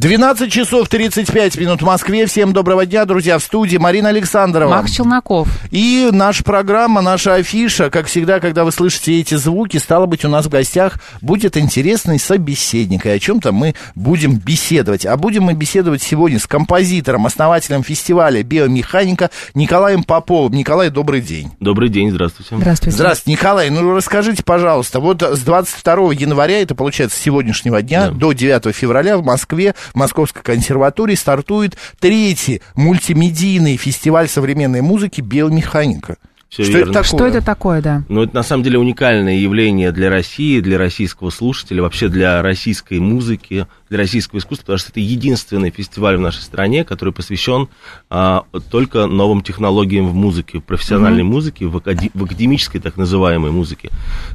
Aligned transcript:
12 0.00 0.50
часов 0.50 0.88
35 0.88 1.58
минут 1.58 1.82
в 1.82 1.84
Москве. 1.84 2.24
Всем 2.24 2.54
доброго 2.54 2.86
дня, 2.86 3.04
друзья, 3.04 3.38
в 3.38 3.42
студии 3.42 3.76
Марина 3.76 4.08
Александрова. 4.08 4.70
Макс 4.70 4.92
Челноков. 4.92 5.46
И 5.70 6.08
наша 6.10 6.42
программа, 6.42 7.02
наша 7.02 7.34
афиша, 7.34 7.90
как 7.90 8.06
всегда, 8.06 8.40
когда 8.40 8.64
вы 8.64 8.72
слышите 8.72 9.20
эти 9.20 9.34
звуки, 9.34 9.76
стало 9.76 10.06
быть, 10.06 10.24
у 10.24 10.30
нас 10.30 10.46
в 10.46 10.48
гостях 10.48 10.98
будет 11.20 11.58
интересный 11.58 12.18
собеседник, 12.18 13.04
и 13.04 13.10
о 13.10 13.18
чем-то 13.18 13.52
мы 13.52 13.74
будем 13.94 14.38
беседовать. 14.38 15.04
А 15.04 15.18
будем 15.18 15.42
мы 15.42 15.52
беседовать 15.52 16.00
сегодня 16.00 16.38
с 16.38 16.46
композитором, 16.46 17.26
основателем 17.26 17.82
фестиваля 17.82 18.42
«Биомеханика» 18.42 19.28
Николаем 19.52 20.02
Поповым. 20.02 20.54
Николай, 20.54 20.88
добрый 20.88 21.20
день. 21.20 21.50
Добрый 21.60 21.90
день, 21.90 22.10
здравствуйте. 22.10 22.56
Здравствуйте. 22.56 22.96
Здравствуйте, 22.96 23.38
Николай. 23.38 23.68
Ну, 23.68 23.94
расскажите, 23.94 24.42
пожалуйста, 24.44 24.98
вот 24.98 25.22
с 25.22 25.40
22 25.40 26.14
января, 26.14 26.62
это 26.62 26.74
получается 26.74 27.18
с 27.18 27.20
сегодняшнего 27.20 27.82
дня, 27.82 28.08
Да. 28.08 28.14
до 28.14 28.32
9 28.32 28.74
февраля 28.74 29.18
в 29.18 29.24
Москве 29.26 29.74
Московской 29.94 30.42
консерватории 30.42 31.14
стартует 31.14 31.76
третий 31.98 32.62
мультимедийный 32.74 33.76
фестиваль 33.76 34.28
современной 34.28 34.80
музыки 34.80 35.20
«Биомеханика». 35.20 36.16
Всё 36.50 36.64
Что 36.64 36.78
верно. 36.78 36.90
это 36.90 37.02
такое? 37.04 37.18
Что 37.18 37.26
это 37.28 37.46
такое, 37.46 37.80
да? 37.80 38.02
Ну, 38.08 38.24
это 38.24 38.34
на 38.34 38.42
самом 38.42 38.64
деле 38.64 38.76
уникальное 38.76 39.36
явление 39.36 39.92
для 39.92 40.10
России, 40.10 40.58
для 40.58 40.78
российского 40.78 41.30
слушателя, 41.30 41.80
вообще 41.80 42.08
для 42.08 42.42
российской 42.42 42.98
музыки, 42.98 43.68
для 43.88 43.98
российского 43.98 44.40
искусства, 44.40 44.64
потому 44.64 44.78
что 44.78 44.90
это 44.90 44.98
единственный 44.98 45.70
фестиваль 45.70 46.16
в 46.16 46.20
нашей 46.20 46.42
стране, 46.42 46.84
который 46.84 47.14
посвящен 47.14 47.68
а, 48.10 48.46
только 48.68 49.06
новым 49.06 49.42
технологиям 49.42 50.08
в 50.08 50.14
музыке, 50.14 50.58
в 50.58 50.62
профессиональной 50.62 51.22
музыке, 51.22 51.66
в, 51.66 51.76
акаде- 51.76 52.10
в 52.14 52.24
академической 52.24 52.80
так 52.80 52.96
называемой 52.96 53.52
музыке. 53.52 53.90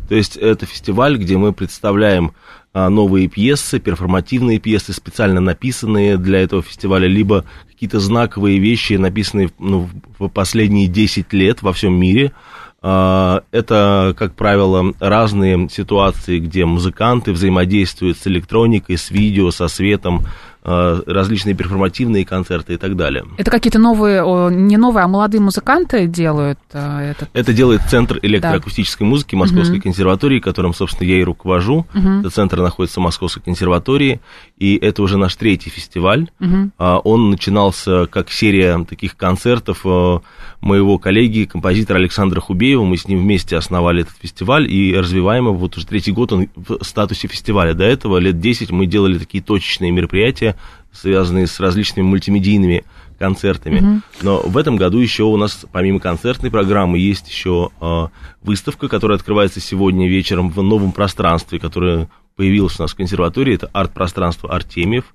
То 0.07 0.15
есть 0.15 0.37
это 0.37 0.65
фестиваль, 0.65 1.17
где 1.17 1.35
мы 1.35 1.51
представляем 1.51 2.31
новые 2.75 3.27
пьесы, 3.27 3.79
перформативные 3.79 4.59
пьесы, 4.59 4.93
специально 4.93 5.39
написанные 5.39 6.17
для 6.17 6.41
этого 6.41 6.61
фестиваля, 6.61 7.07
либо 7.07 7.45
какие-то 7.71 7.99
знаковые 7.99 8.59
вещи, 8.59 8.93
написанные 8.93 9.49
ну, 9.59 9.89
в 10.19 10.27
последние 10.27 10.87
10 10.87 11.31
лет 11.33 11.61
во 11.61 11.73
всем 11.73 11.93
мире. 11.93 12.33
А, 12.81 13.41
Это, 13.51 14.13
как 14.17 14.35
правило, 14.35 14.93
разные 14.99 15.69
ситуации, 15.69 16.39
где 16.39 16.65
музыканты 16.65 17.31
взаимодействуют 17.31 18.17
с 18.17 18.27
электроникой, 18.27 18.97
с 18.97 19.09
видео, 19.09 19.49
со 19.51 19.67
светом, 19.67 20.21
а, 20.23 20.27
различные 20.65 21.55
перформативные 21.55 22.25
концерты 22.25 22.73
и 22.73 22.77
так 22.77 22.95
далее. 22.95 23.25
Это 23.37 23.51
какие-то 23.51 23.79
новые, 23.79 24.23
не 24.51 24.77
новые, 24.77 25.03
а 25.03 25.07
молодые 25.07 25.41
музыканты 25.41 26.07
делают 26.07 26.59
э, 26.73 27.11
этот. 27.11 27.29
Это 27.33 27.53
делает 27.53 27.81
Центр 27.89 28.19
электроакустической 28.21 29.05
музыки 29.05 29.35
Московской 29.35 29.79
консерватории, 29.79 30.39
которым, 30.39 30.73
собственно, 30.73 31.07
я 31.07 31.19
и 31.19 31.23
руковожу. 31.23 31.85
Этот 31.93 32.33
центр 32.33 32.61
находится 32.61 32.99
в 32.99 33.03
Московской 33.03 33.43
консерватории, 33.43 34.19
и 34.57 34.75
это 34.75 35.03
уже 35.03 35.17
наш 35.17 35.35
третий 35.35 35.69
фестиваль. 35.69 36.29
А, 36.77 36.99
Он 36.99 37.29
начинался 37.29 38.07
как 38.07 38.31
серия 38.31 38.83
таких 38.85 39.15
концертов 39.17 39.81
э, 39.85 40.19
моего 40.61 40.97
коллеги, 40.97 41.45
композитора 41.45 41.99
Александра 41.99 42.41
Хубеева. 42.41 42.83
Мы 42.83 42.97
с 42.97 43.07
ним 43.07 43.19
вместе 43.19 43.55
основали 43.55 44.01
этот 44.01 44.15
фестиваль 44.17 44.71
и 44.71 44.95
развиваем 44.95 45.45
его. 45.45 45.55
Вот 45.55 45.77
уже 45.77 45.85
третий 45.85 46.11
год 46.11 46.33
он 46.33 46.49
в 46.55 46.83
статусе 46.83 47.27
фестиваля. 47.27 47.73
До 47.73 47.83
этого 47.83 48.17
лет 48.17 48.39
10 48.39 48.71
мы 48.71 48.85
делали 48.85 49.17
такие 49.17 49.43
точечные 49.43 49.91
мероприятия, 49.91 50.54
связанные 50.91 51.47
с 51.47 51.59
различными 51.59 52.05
мультимедийными 52.05 52.83
концертами. 53.19 54.01
Но 54.21 54.41
в 54.41 54.57
этом 54.57 54.75
году 54.75 54.99
еще 54.99 55.23
у 55.23 55.37
нас, 55.37 55.65
помимо 55.71 55.99
концертной 55.99 56.51
программы, 56.51 56.97
есть 56.97 57.27
еще 57.29 57.69
э, 57.79 58.07
выставка, 58.41 58.87
которая 58.87 59.17
открывается 59.17 59.59
сегодня 59.59 60.07
вечером 60.07 60.49
в 60.49 60.61
новом 60.61 60.91
пространстве, 60.91 61.59
которое 61.59 62.09
появилось 62.35 62.79
у 62.79 62.83
нас 62.83 62.91
в 62.91 62.95
консерватории. 62.95 63.55
Это 63.55 63.69
арт-пространство 63.73 64.53
Артемьев, 64.53 65.05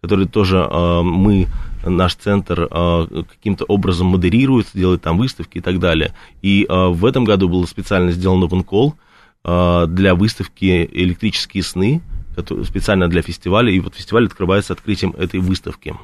которое 0.00 0.26
тоже 0.26 0.58
э, 0.58 1.02
мы, 1.02 1.46
наш 1.84 2.14
центр, 2.14 2.68
э, 2.70 3.22
каким-то 3.28 3.64
образом 3.66 4.08
модерирует, 4.08 4.68
делает 4.74 5.02
там 5.02 5.18
выставки 5.18 5.58
и 5.58 5.60
так 5.60 5.78
далее. 5.78 6.14
И 6.42 6.66
э, 6.68 6.86
в 6.88 7.04
этом 7.04 7.24
году 7.24 7.48
был 7.48 7.66
специально 7.66 8.10
сделан 8.12 8.42
open 8.44 8.64
call 8.64 8.94
для 9.42 10.14
выставки 10.14 10.86
«Электрические 10.92 11.62
сны», 11.62 12.02
который- 12.34 12.64
специально 12.64 13.08
для 13.08 13.22
фестиваля, 13.22 13.72
и 13.72 13.80
вот 13.80 13.94
фестиваль 13.94 14.26
открывается 14.26 14.72
открытием 14.72 15.10
этой 15.18 15.40
выставки. 15.40 15.94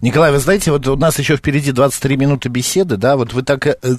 Николай, 0.00 0.32
вы 0.32 0.38
знаете, 0.38 0.70
вот 0.70 0.86
у 0.88 0.96
нас 0.96 1.18
еще 1.18 1.36
впереди 1.36 1.72
23 1.72 2.16
минуты 2.16 2.48
беседы, 2.48 2.96
да, 2.96 3.16
вот 3.16 3.32
вы 3.32 3.42
так 3.42 3.66
э, 3.66 3.76
э, 3.82 3.94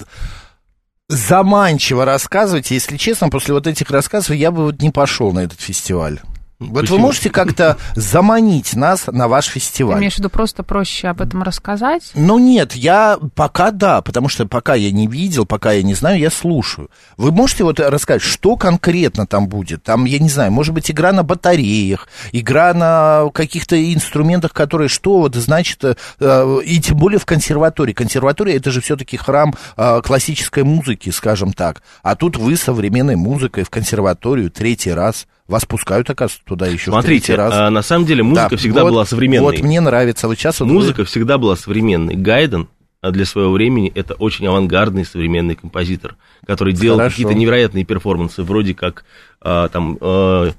заманчиво 1.07 2.05
рассказываете. 2.05 2.75
Если 2.75 2.97
честно, 2.97 3.29
после 3.29 3.53
вот 3.53 3.67
этих 3.67 3.89
рассказов 3.91 4.35
я 4.35 4.51
бы 4.51 4.65
вот 4.65 4.81
не 4.81 4.89
пошел 4.89 5.31
на 5.33 5.39
этот 5.39 5.59
фестиваль. 5.59 6.19
Вот 6.61 6.81
Почему? 6.81 6.97
вы 6.97 7.01
можете 7.01 7.29
как-то 7.31 7.77
заманить 7.95 8.75
нас 8.75 9.07
на 9.07 9.27
ваш 9.27 9.47
Ты 9.47 9.53
фестиваль? 9.53 9.97
имеешь 9.97 10.15
в 10.15 10.19
виду 10.19 10.29
просто 10.29 10.61
проще 10.61 11.07
об 11.07 11.19
этом 11.19 11.41
рассказать? 11.41 12.11
Ну 12.13 12.37
нет, 12.37 12.75
я 12.75 13.17
пока 13.33 13.71
да, 13.71 14.01
потому 14.03 14.29
что 14.29 14.45
пока 14.45 14.75
я 14.75 14.91
не 14.91 15.07
видел, 15.07 15.47
пока 15.47 15.71
я 15.71 15.81
не 15.81 15.95
знаю, 15.95 16.19
я 16.19 16.29
слушаю. 16.29 16.91
Вы 17.17 17.31
можете 17.31 17.63
вот 17.63 17.79
рассказать, 17.79 18.21
что 18.21 18.57
конкретно 18.57 19.25
там 19.25 19.47
будет? 19.47 19.81
Там, 19.81 20.05
я 20.05 20.19
не 20.19 20.29
знаю, 20.29 20.51
может 20.51 20.75
быть, 20.75 20.91
игра 20.91 21.11
на 21.11 21.23
батареях, 21.23 22.07
игра 22.31 22.75
на 22.75 23.31
каких-то 23.33 23.75
инструментах, 23.93 24.53
которые 24.53 24.87
что 24.87 25.17
вот 25.17 25.35
значит, 25.35 25.83
э, 25.83 26.59
и 26.63 26.79
тем 26.79 26.97
более 26.97 27.19
в 27.19 27.25
консерватории. 27.25 27.93
Консерватория 27.93 28.57
это 28.57 28.69
же 28.69 28.81
все-таки 28.81 29.17
храм 29.17 29.55
э, 29.77 30.01
классической 30.03 30.63
музыки, 30.63 31.09
скажем 31.09 31.53
так. 31.53 31.81
А 32.03 32.15
тут 32.15 32.37
вы 32.37 32.55
современной 32.55 33.15
музыкой 33.15 33.63
в 33.63 33.71
консерваторию 33.71 34.51
третий 34.51 34.91
раз. 34.91 35.25
Вас 35.51 35.65
пускают, 35.65 36.09
оказывается, 36.09 36.45
туда 36.45 36.65
еще 36.67 36.91
в 36.91 36.93
Смотрите, 36.93 37.25
третий 37.27 37.35
раз. 37.35 37.53
а, 37.53 37.69
на 37.69 37.81
самом 37.81 38.05
деле 38.05 38.23
музыка 38.23 38.49
Да, 38.51 38.57
всегда 38.57 38.83
вот- 38.83 38.91
была 38.91 39.05
современной. 39.05 39.43
Вот 39.57 39.59
мне 39.59 39.81
нравится. 39.81 40.27
Вот 40.27 40.37
сейчас 40.37 40.59
вот 40.61 40.67
вы- 40.69 40.73
Музыка 40.75 41.03
всегда 41.05 41.37
была 41.37 41.55
современной. 41.57 42.15
Гайден 42.15 42.67
а, 43.01 43.11
для 43.11 43.25
своего 43.25 43.51
времени 43.51 43.91
это 43.93 44.13
очень 44.13 44.47
авангардный 44.47 45.03
современный 45.05 45.55
композитор, 45.55 46.15
который 46.47 46.73
делал 46.73 46.97
Хорошо. 46.99 47.15
какие-то 47.17 47.33
невероятные 47.33 47.83
перформансы, 47.83 48.43
вроде 48.43 48.73
как 48.73 49.03
а, 49.41 49.67
там 49.69 49.97
а, 49.99 50.51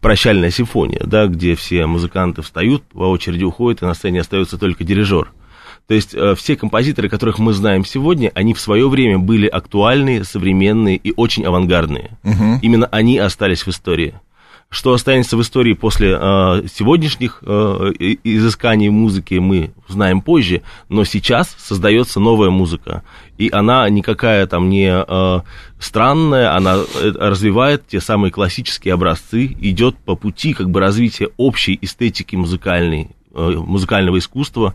прощальная 0.00 0.50
симфония, 0.50 1.00
да, 1.06 1.26
где 1.26 1.54
все 1.54 1.86
музыканты 1.86 2.42
встают, 2.42 2.82
по 2.84 3.04
очереди 3.10 3.44
уходят, 3.44 3.80
и 3.80 3.86
на 3.86 3.94
сцене 3.94 4.20
остается 4.20 4.58
только 4.58 4.84
дирижер. 4.84 5.32
То 5.86 5.92
есть 5.94 6.14
э, 6.14 6.34
все 6.34 6.56
композиторы, 6.56 7.10
которых 7.10 7.38
мы 7.38 7.52
знаем 7.52 7.84
сегодня, 7.84 8.32
они 8.34 8.54
в 8.54 8.60
свое 8.60 8.88
время 8.88 9.18
были 9.18 9.46
актуальные, 9.46 10.24
современные 10.24 10.96
и 10.96 11.12
очень 11.14 11.44
авангардные. 11.44 12.16
Именно 12.62 12.86
они 12.90 13.18
остались 13.18 13.66
в 13.66 13.68
истории. 13.68 14.14
Что 14.74 14.92
останется 14.92 15.36
в 15.36 15.40
истории 15.40 15.72
после 15.74 16.18
э, 16.20 16.62
сегодняшних 16.66 17.38
э, 17.42 17.92
изысканий 18.24 18.88
музыки, 18.88 19.34
мы 19.34 19.70
знаем 19.86 20.20
позже, 20.20 20.62
но 20.88 21.04
сейчас 21.04 21.54
создается 21.60 22.18
новая 22.18 22.50
музыка. 22.50 23.04
И 23.38 23.48
она 23.52 23.88
никакая 23.88 24.48
там 24.48 24.70
не 24.70 24.90
э, 24.90 25.40
странная, 25.78 26.56
она 26.56 26.78
э, 26.78 27.12
развивает 27.20 27.86
те 27.86 28.00
самые 28.00 28.32
классические 28.32 28.94
образцы, 28.94 29.46
идет 29.60 29.96
по 29.96 30.16
пути 30.16 30.54
как 30.54 30.68
бы 30.70 30.80
развития 30.80 31.28
общей 31.36 31.78
эстетики 31.80 32.34
музыкальной, 32.34 33.10
э, 33.32 33.50
музыкального 33.56 34.18
искусства. 34.18 34.74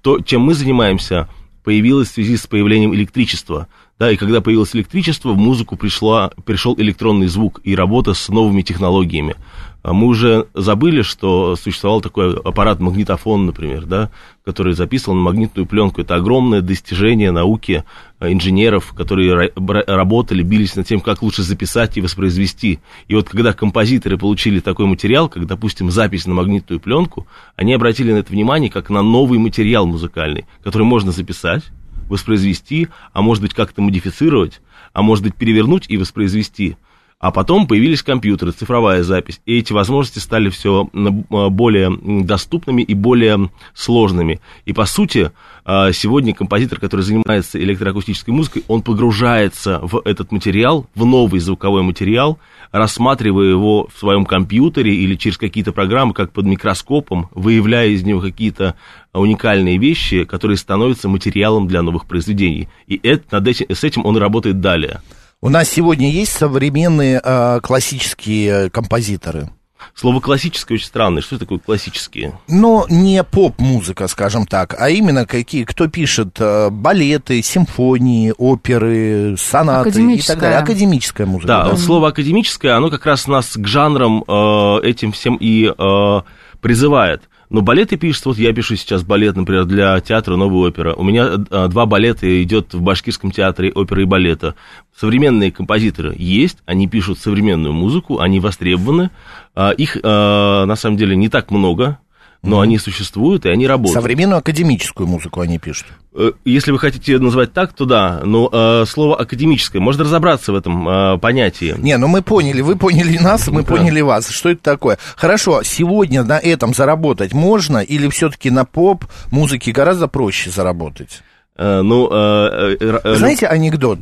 То, 0.00 0.20
чем 0.20 0.42
мы 0.42 0.54
занимаемся, 0.54 1.28
появилось 1.64 2.10
в 2.10 2.12
связи 2.12 2.36
с 2.36 2.46
появлением 2.46 2.94
электричества. 2.94 3.66
Да, 4.00 4.10
и 4.10 4.16
когда 4.16 4.40
появилось 4.40 4.74
электричество, 4.74 5.32
в 5.32 5.36
музыку 5.36 5.76
пришла, 5.76 6.30
пришел 6.46 6.74
электронный 6.78 7.26
звук 7.26 7.60
и 7.64 7.76
работа 7.76 8.14
с 8.14 8.30
новыми 8.30 8.62
технологиями. 8.62 9.36
А 9.82 9.92
Мы 9.92 10.06
уже 10.06 10.46
забыли, 10.54 11.02
что 11.02 11.54
существовал 11.54 12.00
такой 12.00 12.34
аппарат 12.34 12.80
магнитофон, 12.80 13.44
например, 13.44 13.84
да, 13.84 14.10
который 14.42 14.72
записывал 14.72 15.16
на 15.16 15.22
магнитную 15.22 15.66
пленку. 15.66 16.00
Это 16.00 16.14
огромное 16.14 16.62
достижение 16.62 17.30
науки 17.30 17.84
э, 18.20 18.32
инженеров, 18.32 18.94
которые 18.96 19.52
работали, 19.54 20.42
бились 20.42 20.76
над 20.76 20.86
тем, 20.86 21.02
как 21.02 21.20
лучше 21.20 21.42
записать 21.42 21.98
и 21.98 22.00
воспроизвести. 22.00 22.80
И 23.08 23.14
вот 23.14 23.28
когда 23.28 23.52
композиторы 23.52 24.16
получили 24.16 24.60
такой 24.60 24.86
материал, 24.86 25.28
как, 25.28 25.46
допустим, 25.46 25.90
запись 25.90 26.24
на 26.26 26.32
магнитную 26.32 26.80
пленку, 26.80 27.26
они 27.54 27.74
обратили 27.74 28.12
на 28.12 28.18
это 28.18 28.32
внимание 28.32 28.70
как 28.70 28.88
на 28.88 29.02
новый 29.02 29.38
материал 29.38 29.86
музыкальный, 29.86 30.46
который 30.62 30.84
можно 30.84 31.12
записать, 31.12 31.64
воспроизвести, 32.10 32.88
а 33.14 33.22
может 33.22 33.42
быть 33.42 33.54
как-то 33.54 33.80
модифицировать, 33.80 34.60
а 34.92 35.00
может 35.00 35.24
быть 35.24 35.36
перевернуть 35.36 35.86
и 35.88 35.96
воспроизвести. 35.96 36.76
А 37.20 37.32
потом 37.32 37.66
появились 37.66 38.02
компьютеры, 38.02 38.52
цифровая 38.52 39.02
запись, 39.02 39.42
и 39.44 39.58
эти 39.58 39.74
возможности 39.74 40.18
стали 40.18 40.48
все 40.48 40.88
более 40.90 42.24
доступными 42.24 42.80
и 42.80 42.94
более 42.94 43.50
сложными. 43.74 44.40
И 44.64 44.72
по 44.72 44.86
сути, 44.86 45.30
а, 45.66 45.92
сегодня 45.92 46.34
композитор, 46.34 46.80
который 46.80 47.02
занимается 47.02 47.62
электроакустической 47.62 48.32
музыкой, 48.32 48.64
он 48.68 48.80
погружается 48.80 49.80
в 49.82 50.00
этот 50.06 50.32
материал, 50.32 50.86
в 50.94 51.04
новый 51.04 51.40
звуковой 51.40 51.82
материал, 51.82 52.38
рассматривая 52.72 53.50
его 53.50 53.86
в 53.94 53.98
своем 53.98 54.24
компьютере 54.24 54.94
или 54.94 55.14
через 55.14 55.36
какие-то 55.36 55.72
программы, 55.72 56.14
как 56.14 56.32
под 56.32 56.46
микроскопом, 56.46 57.28
выявляя 57.34 57.88
из 57.88 58.02
него 58.02 58.22
какие-то 58.22 58.76
уникальные 59.12 59.76
вещи, 59.76 60.24
которые 60.24 60.56
становятся 60.56 61.10
материалом 61.10 61.68
для 61.68 61.82
новых 61.82 62.06
произведений. 62.06 62.70
И 62.86 62.98
это, 63.02 63.24
над 63.36 63.46
этим, 63.48 63.66
с 63.68 63.84
этим 63.84 64.06
он 64.06 64.16
работает 64.16 64.60
далее. 64.60 65.02
У 65.42 65.48
нас 65.48 65.70
сегодня 65.70 66.10
есть 66.10 66.32
современные 66.32 67.18
э, 67.24 67.60
классические 67.62 68.68
композиторы. 68.68 69.48
Слово 69.94 70.20
классическое 70.20 70.76
очень 70.76 70.86
странное. 70.86 71.22
Что 71.22 71.38
такое 71.38 71.58
классические? 71.58 72.38
Но 72.46 72.84
не 72.90 73.24
поп-музыка, 73.24 74.06
скажем 74.08 74.46
так, 74.46 74.76
а 74.78 74.90
именно 74.90 75.24
какие, 75.24 75.64
кто 75.64 75.88
пишет 75.88 76.36
э, 76.38 76.68
балеты, 76.68 77.40
симфонии, 77.40 78.34
оперы, 78.36 79.36
сонаты 79.38 80.14
и 80.14 80.20
так 80.20 80.40
далее. 80.40 80.58
Академическая 80.58 81.26
музыка. 81.26 81.46
Да, 81.46 81.64
да. 81.64 81.70
Вот 81.70 81.80
слово 81.80 82.08
академическое, 82.08 82.76
оно 82.76 82.90
как 82.90 83.06
раз 83.06 83.26
нас 83.26 83.56
к 83.56 83.66
жанрам 83.66 84.22
э, 84.28 84.80
этим 84.82 85.12
всем 85.12 85.38
и 85.40 85.72
э, 85.74 86.20
призывает. 86.60 87.29
Но 87.50 87.62
балеты 87.62 87.96
пишется, 87.96 88.28
вот 88.28 88.38
я 88.38 88.52
пишу 88.52 88.76
сейчас 88.76 89.02
балет, 89.02 89.34
например, 89.34 89.64
для 89.64 90.00
театра 90.00 90.36
«Новая 90.36 90.68
опера». 90.68 90.94
У 90.94 91.02
меня 91.02 91.30
а, 91.50 91.66
два 91.66 91.84
балета 91.84 92.42
идет 92.42 92.72
в 92.74 92.80
Башкирском 92.80 93.32
театре 93.32 93.72
оперы 93.72 94.02
и 94.02 94.06
балета. 94.06 94.54
Современные 94.96 95.50
композиторы 95.50 96.14
есть, 96.16 96.58
они 96.64 96.86
пишут 96.86 97.18
современную 97.18 97.72
музыку, 97.72 98.20
они 98.20 98.38
востребованы. 98.38 99.10
А, 99.56 99.72
их, 99.72 99.96
а, 100.00 100.64
на 100.64 100.76
самом 100.76 100.96
деле, 100.96 101.16
не 101.16 101.28
так 101.28 101.50
много, 101.50 101.98
но 102.42 102.58
mm-hmm. 102.58 102.62
они 102.62 102.78
существуют, 102.78 103.44
и 103.44 103.50
они 103.50 103.66
работают. 103.66 103.94
Современную 103.94 104.38
академическую 104.38 105.06
музыку 105.06 105.40
они 105.40 105.58
пишут. 105.58 105.86
Э, 106.14 106.32
если 106.44 106.72
вы 106.72 106.78
хотите 106.78 107.18
назвать 107.18 107.52
так, 107.52 107.72
то 107.72 107.84
да, 107.84 108.20
но 108.24 108.48
э, 108.50 108.84
слово 108.86 109.16
академическое, 109.16 109.80
можно 109.80 110.04
разобраться 110.04 110.52
в 110.52 110.56
этом 110.56 110.88
э, 110.88 111.18
понятии. 111.18 111.74
Не, 111.78 111.98
ну 111.98 112.08
мы 112.08 112.22
поняли, 112.22 112.62
вы 112.62 112.76
поняли 112.76 113.18
нас, 113.18 113.48
мы 113.48 113.62
да. 113.62 113.68
поняли 113.68 114.00
вас. 114.00 114.28
Что 114.30 114.50
это 114.50 114.62
такое? 114.62 114.98
Хорошо, 115.16 115.62
сегодня 115.62 116.22
на 116.22 116.38
этом 116.38 116.72
заработать 116.72 117.32
можно 117.32 117.78
или 117.78 118.08
все-таки 118.08 118.50
на 118.50 118.64
поп 118.64 119.04
музыке 119.30 119.72
гораздо 119.72 120.08
проще 120.08 120.50
заработать? 120.50 121.22
Э, 121.56 121.82
ну, 121.82 122.08
э, 122.10 122.76
э, 122.80 123.00
э 123.04 123.14
Знаете 123.16 123.46
анекдот? 123.46 123.98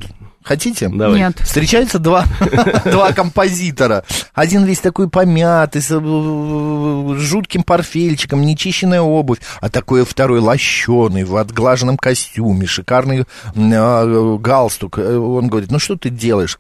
Хотите? 0.49 0.89
Давай. 0.89 1.19
Нет. 1.19 1.39
Встречаются 1.41 1.99
два, 1.99 2.25
два 2.87 3.13
композитора. 3.13 4.05
Один 4.33 4.65
весь 4.65 4.79
такой 4.79 5.11
помятый, 5.11 5.83
с 5.83 5.91
э, 5.91 7.19
жутким 7.19 7.63
портфельчиком, 7.63 8.41
нечищенная 8.41 9.03
обувь, 9.03 9.41
а 9.61 9.69
такой 9.69 10.07
второй 10.07 10.41
лощеный, 10.41 11.25
в 11.25 11.37
отглаженном 11.37 11.99
костюме, 11.99 12.65
шикарный 12.65 13.27
э, 13.55 14.39
галстук. 14.41 14.99
Э, 14.99 15.19
он 15.19 15.49
говорит, 15.49 15.71
ну 15.71 15.79
что 15.79 15.97
ты 15.97 16.09
делаешь? 16.09 16.59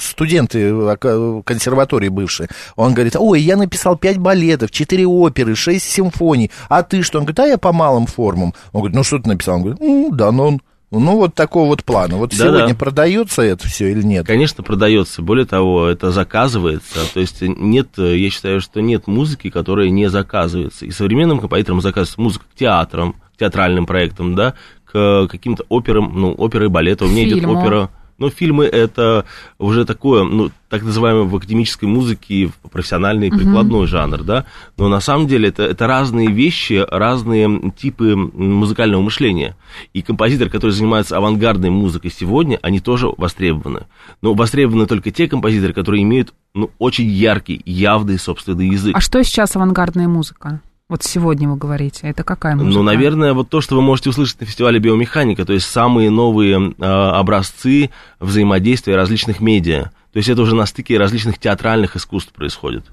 Студенты 0.00 0.96
консерватории 1.44 2.08
бывшие. 2.08 2.48
Он 2.74 2.94
говорит, 2.94 3.16
ой, 3.18 3.42
я 3.42 3.58
написал 3.58 3.98
пять 3.98 4.16
балетов, 4.16 4.70
четыре 4.70 5.06
оперы, 5.06 5.54
шесть 5.56 5.90
симфоний. 5.90 6.50
А 6.70 6.82
ты 6.82 7.02
что? 7.02 7.18
Он 7.18 7.26
говорит, 7.26 7.40
а 7.40 7.46
я 7.48 7.58
по 7.58 7.70
малым 7.70 8.06
формам. 8.06 8.54
Он 8.72 8.80
говорит, 8.80 8.96
ну 8.96 9.04
что 9.04 9.18
ты 9.18 9.28
написал? 9.28 9.56
Он 9.56 9.60
говорит, 9.60 9.80
ну, 9.82 10.10
да, 10.10 10.32
но 10.32 10.46
он 10.46 10.62
ну, 11.00 11.16
вот 11.16 11.34
такого 11.34 11.66
вот 11.66 11.84
плана. 11.84 12.16
Вот 12.16 12.30
да, 12.30 12.36
сегодня 12.36 12.68
да. 12.68 12.74
продается 12.74 13.42
это 13.42 13.66
все 13.68 13.90
или 13.90 14.02
нет? 14.02 14.26
Конечно, 14.26 14.62
продается. 14.62 15.22
Более 15.22 15.46
того, 15.46 15.86
это 15.86 16.10
заказывается. 16.10 17.00
То 17.12 17.20
есть 17.20 17.42
нет, 17.42 17.88
я 17.96 18.30
считаю, 18.30 18.60
что 18.60 18.80
нет 18.80 19.06
музыки, 19.06 19.50
которая 19.50 19.90
не 19.90 20.08
заказывается. 20.08 20.86
И 20.86 20.90
современным 20.90 21.40
композиторам 21.40 21.80
заказывается 21.80 22.20
музыка 22.20 22.44
к 22.52 22.58
театрам, 22.58 23.14
к 23.34 23.38
театральным 23.38 23.86
проектам, 23.86 24.34
да, 24.34 24.54
к 24.84 25.26
каким-то 25.28 25.64
операм, 25.68 26.12
ну, 26.14 26.32
оперы 26.32 26.66
и 26.66 26.68
балеты. 26.68 27.04
У 27.04 27.08
меня 27.08 27.24
Фильму. 27.24 27.38
идет 27.38 27.62
опера 27.62 27.90
но 28.18 28.30
фильмы 28.30 28.64
это 28.64 29.24
уже 29.58 29.84
такое, 29.84 30.24
ну, 30.24 30.50
так 30.68 30.82
называемый 30.82 31.24
в 31.24 31.36
академической 31.36 31.86
музыке 31.86 32.50
профессиональный 32.70 33.30
прикладной 33.30 33.84
uh-huh. 33.84 33.88
жанр, 33.88 34.22
да. 34.22 34.44
Но 34.76 34.88
на 34.88 35.00
самом 35.00 35.26
деле 35.26 35.48
это, 35.48 35.62
это 35.62 35.86
разные 35.86 36.28
вещи, 36.28 36.84
разные 36.90 37.72
типы 37.76 38.16
музыкального 38.16 39.02
мышления. 39.02 39.56
И 39.92 40.02
композиторы, 40.02 40.50
которые 40.50 40.74
занимаются 40.74 41.16
авангардной 41.16 41.70
музыкой 41.70 42.10
сегодня, 42.10 42.58
они 42.62 42.80
тоже 42.80 43.08
востребованы. 43.16 43.86
Но 44.22 44.34
востребованы 44.34 44.86
только 44.86 45.10
те 45.10 45.28
композиторы, 45.28 45.72
которые 45.72 46.02
имеют 46.02 46.34
ну, 46.54 46.70
очень 46.78 47.06
яркий, 47.06 47.60
явный 47.64 48.18
собственный 48.18 48.68
язык. 48.68 48.96
А 48.96 49.00
что 49.00 49.22
сейчас 49.22 49.56
авангардная 49.56 50.08
музыка? 50.08 50.60
Вот 50.88 51.02
сегодня 51.02 51.48
вы 51.48 51.56
говорите, 51.56 52.06
это 52.08 52.24
какая 52.24 52.56
музыка? 52.56 52.74
Ну, 52.74 52.82
наверное, 52.82 53.32
вот 53.32 53.48
то, 53.48 53.62
что 53.62 53.74
вы 53.74 53.80
можете 53.80 54.10
услышать 54.10 54.40
на 54.40 54.46
фестивале 54.46 54.78
биомеханика, 54.78 55.46
то 55.46 55.54
есть 55.54 55.66
самые 55.66 56.10
новые 56.10 56.74
э, 56.78 56.84
образцы 56.84 57.90
взаимодействия 58.20 58.94
различных 58.94 59.40
медиа. 59.40 59.90
То 60.12 60.18
есть 60.18 60.28
это 60.28 60.42
уже 60.42 60.54
на 60.54 60.66
стыке 60.66 60.98
различных 60.98 61.38
театральных 61.38 61.96
искусств 61.96 62.32
происходит. 62.32 62.84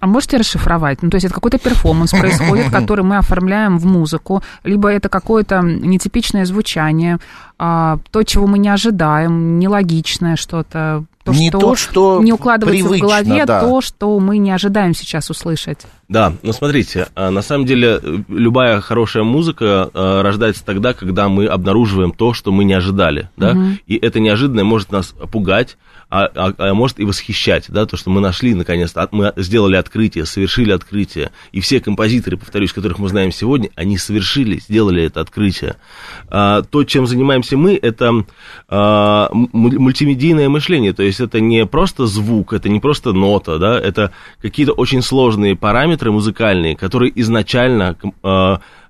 А 0.00 0.06
можете 0.08 0.36
расшифровать? 0.36 1.00
Ну, 1.00 1.10
то 1.10 1.14
есть 1.14 1.26
это 1.26 1.34
какой-то 1.34 1.58
перформанс 1.58 2.10
происходит, 2.10 2.70
который 2.72 3.04
мы 3.04 3.18
оформляем 3.18 3.78
в 3.78 3.86
музыку, 3.86 4.42
либо 4.64 4.88
это 4.88 5.08
какое-то 5.08 5.60
нетипичное 5.62 6.44
звучание, 6.44 7.18
а, 7.56 7.98
то, 8.10 8.24
чего 8.24 8.48
мы 8.48 8.58
не 8.58 8.68
ожидаем, 8.68 9.60
нелогичное 9.60 10.34
что-то, 10.34 11.04
то, 11.24 11.32
не 11.32 11.48
что 11.50 11.58
то, 11.58 11.76
что 11.76 12.22
не 12.22 12.32
укладывается 12.32 12.88
в 12.88 12.98
голове, 12.98 13.44
да. 13.44 13.60
то, 13.60 13.80
что 13.80 14.18
мы 14.18 14.38
не 14.38 14.50
ожидаем 14.50 14.94
сейчас 14.94 15.30
услышать. 15.30 15.78
Да, 16.08 16.34
ну 16.42 16.52
смотрите, 16.52 17.08
а, 17.14 17.30
на 17.30 17.42
самом 17.42 17.64
деле 17.64 18.00
любая 18.28 18.80
хорошая 18.80 19.22
музыка 19.22 19.90
а, 19.94 20.22
рождается 20.22 20.64
тогда, 20.64 20.94
когда 20.94 21.28
мы 21.28 21.46
обнаруживаем 21.46 22.12
то, 22.12 22.34
что 22.34 22.52
мы 22.52 22.64
не 22.64 22.74
ожидали, 22.74 23.30
да, 23.36 23.52
угу. 23.52 23.62
и 23.86 23.96
это 23.96 24.20
неожиданное 24.20 24.64
может 24.64 24.90
нас 24.90 25.14
пугать, 25.30 25.76
а, 26.14 26.30
а, 26.34 26.52
а 26.58 26.74
может 26.74 27.00
и 27.00 27.06
восхищать, 27.06 27.66
да, 27.68 27.86
то, 27.86 27.96
что 27.96 28.10
мы 28.10 28.20
нашли 28.20 28.52
наконец-то, 28.52 29.08
мы 29.12 29.32
сделали 29.36 29.76
открытие, 29.76 30.26
совершили 30.26 30.70
открытие, 30.70 31.30
и 31.52 31.60
все 31.60 31.80
композиторы, 31.80 32.36
повторюсь, 32.36 32.74
которых 32.74 32.98
мы 32.98 33.08
знаем 33.08 33.32
сегодня, 33.32 33.70
они 33.76 33.96
совершили, 33.96 34.58
сделали 34.58 35.04
это 35.04 35.22
открытие. 35.22 35.76
А, 36.28 36.60
то, 36.60 36.84
чем 36.84 37.06
занимаемся 37.06 37.56
мы, 37.56 37.78
это 37.80 38.26
а, 38.68 39.30
мультимедийное 39.32 40.50
мышление, 40.50 40.92
то 40.92 41.02
есть 41.02 41.11
это 41.20 41.40
не 41.40 41.66
просто 41.66 42.06
звук, 42.06 42.52
это 42.52 42.68
не 42.68 42.80
просто 42.80 43.12
нота, 43.12 43.58
да, 43.58 43.78
это 43.78 44.12
какие-то 44.40 44.72
очень 44.72 45.02
сложные 45.02 45.56
параметры 45.56 46.12
музыкальные, 46.12 46.76
которые 46.76 47.12
изначально 47.20 47.96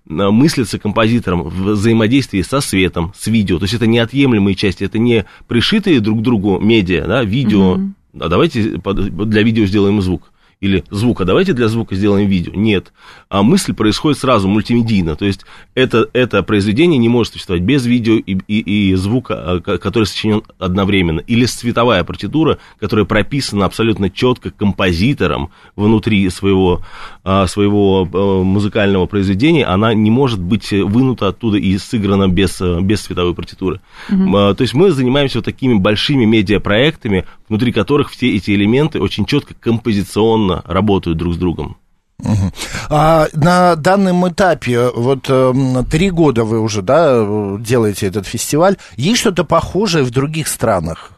Э, 0.08 0.30
мыслится 0.30 0.80
композитором 0.80 1.44
в 1.44 1.70
взаимодействии 1.72 2.42
со 2.42 2.60
светом, 2.60 3.12
с 3.16 3.28
видео. 3.28 3.58
То 3.58 3.64
есть 3.64 3.74
это 3.74 3.86
неотъемлемые 3.86 4.56
части, 4.56 4.82
это 4.82 4.98
не 4.98 5.24
пришитые 5.46 6.00
друг 6.00 6.18
к 6.18 6.22
другу 6.22 6.58
медиа, 6.58 7.06
да, 7.06 7.22
видео. 7.22 7.76
Mm-hmm. 7.76 7.92
А 8.20 8.28
давайте 8.28 8.80
для 8.82 9.42
видео 9.42 9.64
сделаем 9.64 10.02
звук 10.02 10.32
или 10.62 10.84
звука, 10.90 11.24
давайте 11.24 11.54
для 11.54 11.66
звука 11.66 11.96
сделаем 11.96 12.28
видео. 12.28 12.52
Нет. 12.54 12.92
А 13.28 13.42
мысль 13.42 13.74
происходит 13.74 14.20
сразу 14.20 14.46
мультимедийно. 14.48 15.16
То 15.16 15.24
есть 15.24 15.44
это, 15.74 16.08
это 16.12 16.44
произведение 16.44 16.98
не 16.98 17.08
может 17.08 17.32
существовать 17.32 17.64
без 17.64 17.84
видео 17.84 18.14
и, 18.14 18.38
и, 18.46 18.90
и 18.90 18.94
звука, 18.94 19.34
а, 19.34 19.60
который 19.60 20.04
сочинен 20.04 20.42
одновременно. 20.60 21.18
Или 21.18 21.46
цветовая 21.46 22.04
партитура, 22.04 22.58
которая 22.78 23.04
прописана 23.04 23.66
абсолютно 23.66 24.08
четко 24.08 24.52
композитором 24.52 25.50
внутри 25.74 26.30
своего, 26.30 26.82
а, 27.24 27.48
своего 27.48 28.08
а, 28.12 28.42
музыкального 28.44 29.06
произведения, 29.06 29.64
она 29.64 29.94
не 29.94 30.12
может 30.12 30.40
быть 30.40 30.70
вынута 30.70 31.26
оттуда 31.26 31.58
и 31.58 31.76
сыграна 31.76 32.28
без, 32.28 32.60
без 32.60 33.00
цветовой 33.00 33.34
партитуры. 33.34 33.80
Mm-hmm. 34.08 34.54
То 34.54 34.62
есть 34.62 34.74
мы 34.74 34.92
занимаемся 34.92 35.38
вот 35.38 35.44
такими 35.44 35.74
большими 35.74 36.24
медиапроектами, 36.24 37.24
внутри 37.48 37.72
которых 37.72 38.10
все 38.10 38.36
эти 38.36 38.52
элементы 38.52 39.00
очень 39.00 39.26
четко 39.26 39.54
композиционно 39.54 40.51
эффективно 40.52 40.62
работают 40.66 41.18
друг 41.18 41.34
с 41.34 41.36
другом. 41.36 41.76
Угу. 42.18 42.52
А 42.90 43.26
на 43.32 43.74
данном 43.74 44.28
этапе, 44.28 44.90
вот 44.94 45.26
э, 45.28 45.52
три 45.90 46.10
года 46.10 46.44
вы 46.44 46.60
уже, 46.60 46.82
да, 46.82 47.26
делаете 47.58 48.06
этот 48.06 48.26
фестиваль, 48.26 48.76
есть 48.96 49.20
что-то 49.20 49.44
похожее 49.44 50.04
в 50.04 50.10
других 50.10 50.46
странах? 50.46 51.12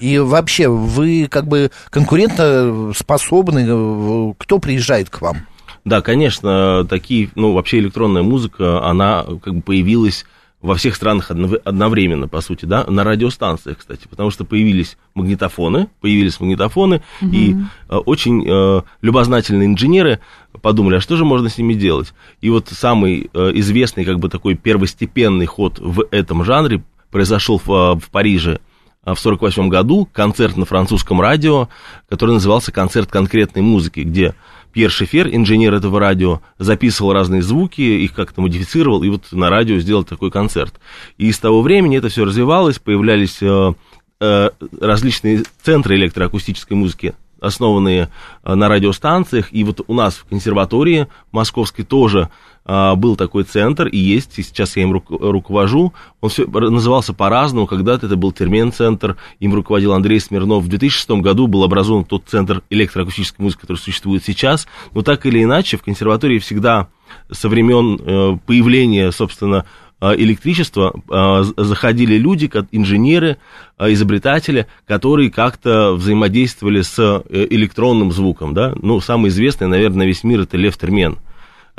И 0.00 0.18
вообще, 0.18 0.68
вы 0.68 1.28
как 1.30 1.48
бы 1.48 1.70
конкурентно 1.88 2.92
способны, 2.94 3.66
э, 3.66 4.34
кто 4.36 4.58
приезжает 4.58 5.08
к 5.08 5.22
вам? 5.22 5.46
Да, 5.86 6.02
конечно, 6.02 6.86
такие, 6.88 7.30
ну, 7.36 7.54
вообще 7.54 7.78
электронная 7.78 8.22
музыка, 8.22 8.84
она 8.84 9.24
как 9.42 9.54
бы 9.54 9.62
появилась 9.62 10.26
во 10.62 10.74
всех 10.74 10.94
странах 10.94 11.30
одновременно, 11.30 12.28
по 12.28 12.40
сути, 12.40 12.66
да, 12.66 12.84
на 12.86 13.02
радиостанциях, 13.02 13.78
кстати, 13.78 14.06
потому 14.08 14.30
что 14.30 14.44
появились 14.44 14.98
магнитофоны, 15.14 15.88
появились 16.00 16.38
магнитофоны, 16.38 17.02
угу. 17.22 17.30
и 17.32 17.54
э, 17.88 17.96
очень 17.96 18.44
э, 18.46 18.82
любознательные 19.00 19.66
инженеры 19.66 20.20
подумали, 20.60 20.96
а 20.96 21.00
что 21.00 21.16
же 21.16 21.24
можно 21.24 21.48
с 21.48 21.56
ними 21.56 21.74
делать? 21.74 22.12
И 22.42 22.50
вот 22.50 22.68
самый 22.68 23.30
э, 23.32 23.50
известный, 23.54 24.04
как 24.04 24.18
бы 24.18 24.28
такой 24.28 24.54
первостепенный 24.54 25.46
ход 25.46 25.78
в 25.78 26.04
этом 26.10 26.44
жанре 26.44 26.82
произошел 27.10 27.58
в, 27.58 27.70
э, 27.70 27.94
в 27.98 28.10
Париже 28.10 28.60
в 29.00 29.16
1948 29.16 29.68
году 29.70 30.06
концерт 30.12 30.58
на 30.58 30.66
французском 30.66 31.22
радио, 31.22 31.70
который 32.10 32.32
назывался 32.32 32.70
«Концерт 32.70 33.10
конкретной 33.10 33.62
музыки», 33.62 34.00
где 34.00 34.34
Пьер 34.72 34.90
Шефер, 34.90 35.28
инженер 35.28 35.74
этого 35.74 35.98
радио, 35.98 36.40
записывал 36.58 37.12
разные 37.12 37.42
звуки, 37.42 37.80
их 37.80 38.14
как-то 38.14 38.40
модифицировал, 38.40 39.02
и 39.02 39.08
вот 39.08 39.32
на 39.32 39.50
радио 39.50 39.78
сделал 39.78 40.04
такой 40.04 40.30
концерт. 40.30 40.74
И 41.18 41.30
с 41.32 41.38
того 41.38 41.62
времени 41.62 41.98
это 41.98 42.08
все 42.08 42.24
развивалось, 42.24 42.78
появлялись 42.78 43.38
э, 43.40 43.74
э, 44.20 44.50
различные 44.80 45.42
центры 45.62 45.96
электроакустической 45.96 46.76
музыки, 46.76 47.14
основанные 47.40 48.08
э, 48.42 48.54
на 48.54 48.68
радиостанциях, 48.68 49.52
и 49.52 49.64
вот 49.64 49.80
у 49.86 49.94
нас 49.94 50.14
в 50.14 50.24
консерватории 50.24 51.08
московской 51.32 51.84
тоже 51.84 52.30
а, 52.72 52.94
был 52.94 53.16
такой 53.16 53.44
центр, 53.44 53.88
и 53.88 53.96
есть, 53.96 54.38
и 54.38 54.42
сейчас 54.42 54.76
я 54.76 54.84
им 54.84 54.92
руковожу. 54.92 55.92
Он 56.20 56.30
все 56.30 56.46
назывался 56.46 57.12
по-разному, 57.12 57.66
когда-то 57.66 58.06
это 58.06 58.16
был 58.16 58.32
термен-центр, 58.32 59.16
им 59.40 59.54
руководил 59.54 59.92
Андрей 59.92 60.20
Смирнов. 60.20 60.62
В 60.62 60.68
2006 60.68 61.10
году 61.22 61.46
был 61.46 61.64
образован 61.64 62.04
тот 62.04 62.24
центр 62.26 62.62
электроакустической 62.70 63.42
музыки, 63.42 63.62
который 63.62 63.78
существует 63.78 64.24
сейчас, 64.24 64.68
но 64.92 65.02
так 65.02 65.26
или 65.26 65.42
иначе 65.42 65.78
в 65.78 65.82
консерватории 65.82 66.38
всегда 66.38 66.88
со 67.30 67.48
времен 67.48 67.98
э, 67.98 68.38
появления, 68.46 69.10
собственно, 69.10 69.64
э, 70.00 70.14
электричества 70.16 70.94
э, 71.08 71.44
заходили 71.56 72.16
люди, 72.16 72.50
инженеры, 72.72 73.38
изобретатели, 73.78 74.66
которые 74.86 75.30
как-то 75.30 75.94
взаимодействовали 75.94 76.82
с 76.82 77.22
электронным 77.30 78.12
звуком, 78.12 78.52
да, 78.52 78.74
ну, 78.80 79.00
самый 79.00 79.28
известный, 79.28 79.68
наверное, 79.68 79.98
на 79.98 80.06
весь 80.06 80.22
мир 80.24 80.40
это 80.40 80.56
Лев 80.56 80.76
Термен– 80.76 81.18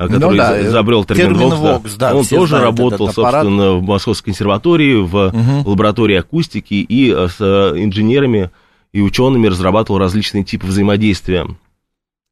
а, 0.02 0.08
который 0.08 0.32
ну, 0.32 0.38
да, 0.38 0.68
изобрел 0.68 1.06
термин, 1.06 1.36
термин 1.36 1.56
Вокс, 1.56 1.96
да. 1.96 2.12
да 2.12 2.16
он 2.18 2.26
тоже 2.26 2.60
работал, 2.60 3.12
собственно, 3.12 3.74
в 3.74 3.84
Московской 3.84 4.32
консерватории, 4.32 4.96
в 4.96 5.28
угу. 5.28 5.70
лаборатории 5.70 6.16
акустики 6.16 6.74
и 6.74 7.12
э, 7.12 7.28
с 7.28 7.36
э, 7.40 7.74
инженерами 7.78 8.50
и 8.94 9.02
учеными 9.02 9.48
разрабатывал 9.48 10.00
различные 10.00 10.44
типы 10.44 10.66
взаимодействия. 10.66 11.48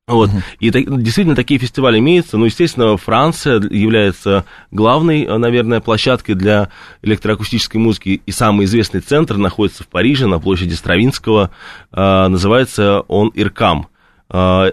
Вот. 0.10 0.32
Uh-huh. 0.32 0.42
И 0.60 0.72
так, 0.72 1.04
действительно 1.04 1.36
такие 1.36 1.60
фестивали 1.60 2.00
имеются. 2.00 2.38
Ну, 2.38 2.46
естественно, 2.46 2.98
Франция 2.98 3.62
является 3.62 4.44
главной, 4.72 5.24
э, 5.24 5.38
наверное, 5.38 5.82
площадкой 5.82 6.34
для 6.34 6.70
электроакустической 7.04 7.80
музыки. 7.80 8.20
И 8.26 8.32
самый 8.32 8.66
известный 8.66 9.02
центр 9.02 9.38
находится 9.38 9.84
в 9.84 9.88
Париже, 9.88 10.26
на 10.26 10.40
площади 10.40 10.74
Стравинского. 10.74 11.52
Э, 11.92 12.28
называется 12.28 13.02
он 13.08 13.30
Иркам. 13.36 13.88
А, 14.32 14.72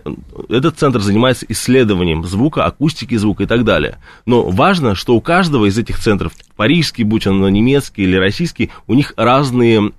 этот 0.50 0.78
центр 0.78 1.00
занимается 1.00 1.46
исследованием 1.48 2.24
звука, 2.24 2.64
акустики 2.64 3.14
звука 3.14 3.44
и 3.44 3.46
так 3.46 3.64
далее. 3.64 3.98
Но 4.26 4.48
важно, 4.50 4.94
что 4.94 5.14
у 5.14 5.20
каждого 5.20 5.66
из 5.66 5.78
этих 5.78 5.98
центров, 5.98 6.32
парижский, 6.56 7.04
будь 7.04 7.26
он 7.26 7.40
немецкий 7.50 8.02
или 8.02 8.16
российский, 8.16 8.70
у 8.86 8.94
них 8.94 9.14
разные, 9.16 9.92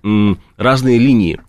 разные 0.57 0.99
линии. 0.99 1.39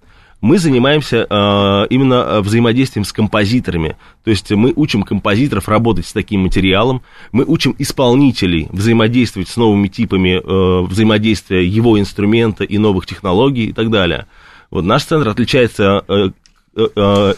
Мы 0.40 0.58
занимаемся 0.58 1.26
э, 1.28 1.86
именно 1.90 2.40
взаимодействием 2.40 3.04
с 3.04 3.12
композиторами. 3.12 3.96
То 4.22 4.30
есть 4.30 4.50
мы 4.52 4.72
учим 4.76 5.02
композиторов 5.02 5.68
работать 5.68 6.06
с 6.06 6.12
таким 6.12 6.42
материалом, 6.42 7.02
мы 7.32 7.44
учим 7.44 7.74
исполнителей 7.78 8.68
взаимодействовать 8.70 9.48
с 9.48 9.56
новыми 9.56 9.88
типами 9.88 10.40
э, 10.40 10.86
взаимодействия 10.86 11.66
его 11.66 11.98
инструмента 11.98 12.62
и 12.62 12.78
новых 12.78 13.06
технологий 13.06 13.66
и 13.66 13.72
так 13.72 13.90
далее. 13.90 14.26
Вот 14.70 14.84
наш 14.84 15.04
центр 15.04 15.28
отличается 15.28 16.04
э, 16.06 16.12
Э, 16.18 16.28
э, 16.28 16.30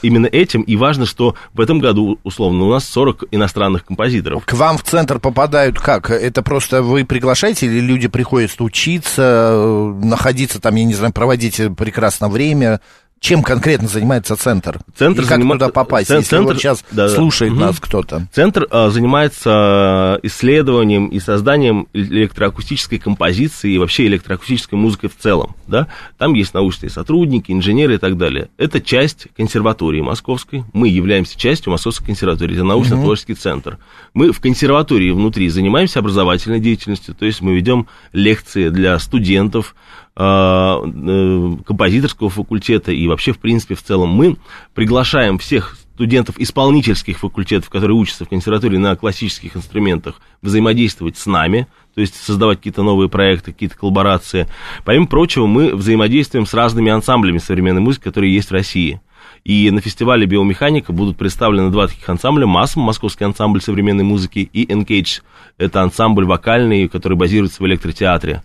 именно 0.02 0.26
этим, 0.26 0.62
и 0.62 0.76
важно, 0.76 1.06
что 1.06 1.35
в 1.54 1.61
этом 1.61 1.78
году, 1.78 2.18
условно, 2.25 2.64
у 2.64 2.70
нас 2.70 2.85
40 2.88 3.25
иностранных 3.30 3.85
композиторов. 3.87 4.44
К 4.44 4.52
вам 4.52 4.78
в 4.78 4.82
центр 4.82 5.18
попадают 5.18 5.78
как? 5.78 6.11
Это 6.11 6.42
просто 6.42 6.82
вы 6.82 7.04
приглашаете, 7.04 7.66
или 7.66 7.80
люди 7.80 8.09
приходят 8.09 8.50
учиться, 8.61 9.52
э, 9.52 9.92
находиться 10.04 10.61
там, 10.61 10.75
я 10.75 10.85
не 10.85 10.94
знаю, 10.94 11.12
проводить 11.12 11.61
прекрасное 11.76 12.28
время? 12.28 12.80
Чем 13.21 13.43
конкретно 13.43 13.87
занимается 13.87 14.35
центр? 14.35 14.81
Центр 14.97 15.21
и 15.21 15.25
как 15.25 15.37
занима... 15.37 15.57
туда 15.57 15.69
попасть, 15.69 16.09
Центр... 16.09 16.23
если 16.23 16.39
вот 16.39 16.57
сейчас 16.57 16.83
да, 16.91 17.07
слушает 17.11 17.53
да. 17.53 17.67
нас 17.67 17.77
угу. 17.77 17.83
кто-то? 17.87 18.27
Центр 18.33 18.67
а, 18.71 18.89
занимается 18.89 20.19
исследованием 20.23 21.09
и 21.09 21.21
созданием 21.21 21.87
электроакустической 21.93 22.99
композиции 22.99 23.73
и 23.73 23.79
вообще 23.79 24.07
электроакустической 24.07 24.79
музыкой 24.79 25.11
в 25.11 25.19
целом. 25.19 25.55
Да? 25.67 25.89
Там 26.17 26.33
есть 26.33 26.55
научные 26.55 26.89
сотрудники, 26.89 27.53
инженеры 27.53 27.97
и 27.97 27.99
так 27.99 28.17
далее. 28.17 28.49
Это 28.57 28.81
часть 28.81 29.27
консерватории 29.37 30.00
московской. 30.00 30.65
Мы 30.73 30.89
являемся 30.89 31.39
частью 31.39 31.73
Московской 31.73 32.07
консерватории. 32.07 32.55
Это 32.55 32.65
научно-творческий 32.65 33.35
угу. 33.35 33.41
центр. 33.41 33.79
Мы 34.15 34.33
в 34.33 34.41
консерватории 34.41 35.11
внутри 35.11 35.50
занимаемся 35.50 35.99
образовательной 35.99 36.59
деятельностью, 36.59 37.15
то 37.15 37.27
есть 37.27 37.43
мы 37.43 37.55
ведем 37.55 37.87
лекции 38.15 38.71
для 38.71 38.99
студентов, 38.99 39.75
э, 40.10 40.10
композиторского 40.21 42.29
факультета 42.29 42.93
и 42.93 43.07
вообще, 43.07 43.33
в 43.33 43.39
принципе, 43.39 43.75
в 43.75 43.83
целом 43.83 44.11
мы 44.11 44.37
приглашаем 44.75 45.39
всех 45.39 45.79
студентов 45.95 46.39
исполнительских 46.39 47.19
факультетов, 47.19 47.71
которые 47.71 47.97
учатся 47.97 48.25
в 48.25 48.29
консерватории 48.29 48.77
на 48.77 48.97
классических 48.97 49.57
инструментах, 49.57 50.21
взаимодействовать 50.43 51.19
с 51.19 51.27
нами, 51.27 51.67
то 51.95 52.00
есть 52.00 52.17
создавать 52.17 52.59
какие-то 52.59 52.83
новые 52.83 53.09
проекты, 53.09 53.53
какие-то 53.53 53.77
коллаборации. 53.77 54.47
Помимо 54.85 55.07
прочего, 55.07 55.47
мы 55.47 55.75
взаимодействуем 55.75 56.47
с 56.47 56.55
разными 56.55 56.91
ансамблями 56.91 57.39
современной 57.39 57.81
музыки, 57.81 58.05
которые 58.05 58.35
есть 58.35 58.50
в 58.50 58.55
России. 58.55 59.00
И 59.45 59.71
на 59.71 59.81
фестивале 59.81 60.27
биомеханика 60.27 60.93
будут 60.93 61.17
представлены 61.17 61.71
два 61.71 61.87
таких 61.87 62.09
ансамбля. 62.09 62.47
МАСМ, 62.47 62.81
московский 62.81 63.25
ансамбль 63.25 63.62
современной 63.62 64.05
музыки, 64.05 64.49
и 64.53 64.67
Engage, 64.67 65.23
это 65.57 65.83
ансамбль 65.83 66.25
вокальный, 66.25 66.89
который 66.89 67.17
базируется 67.17 67.62
в 67.62 67.67
электротеатре. 67.67 68.43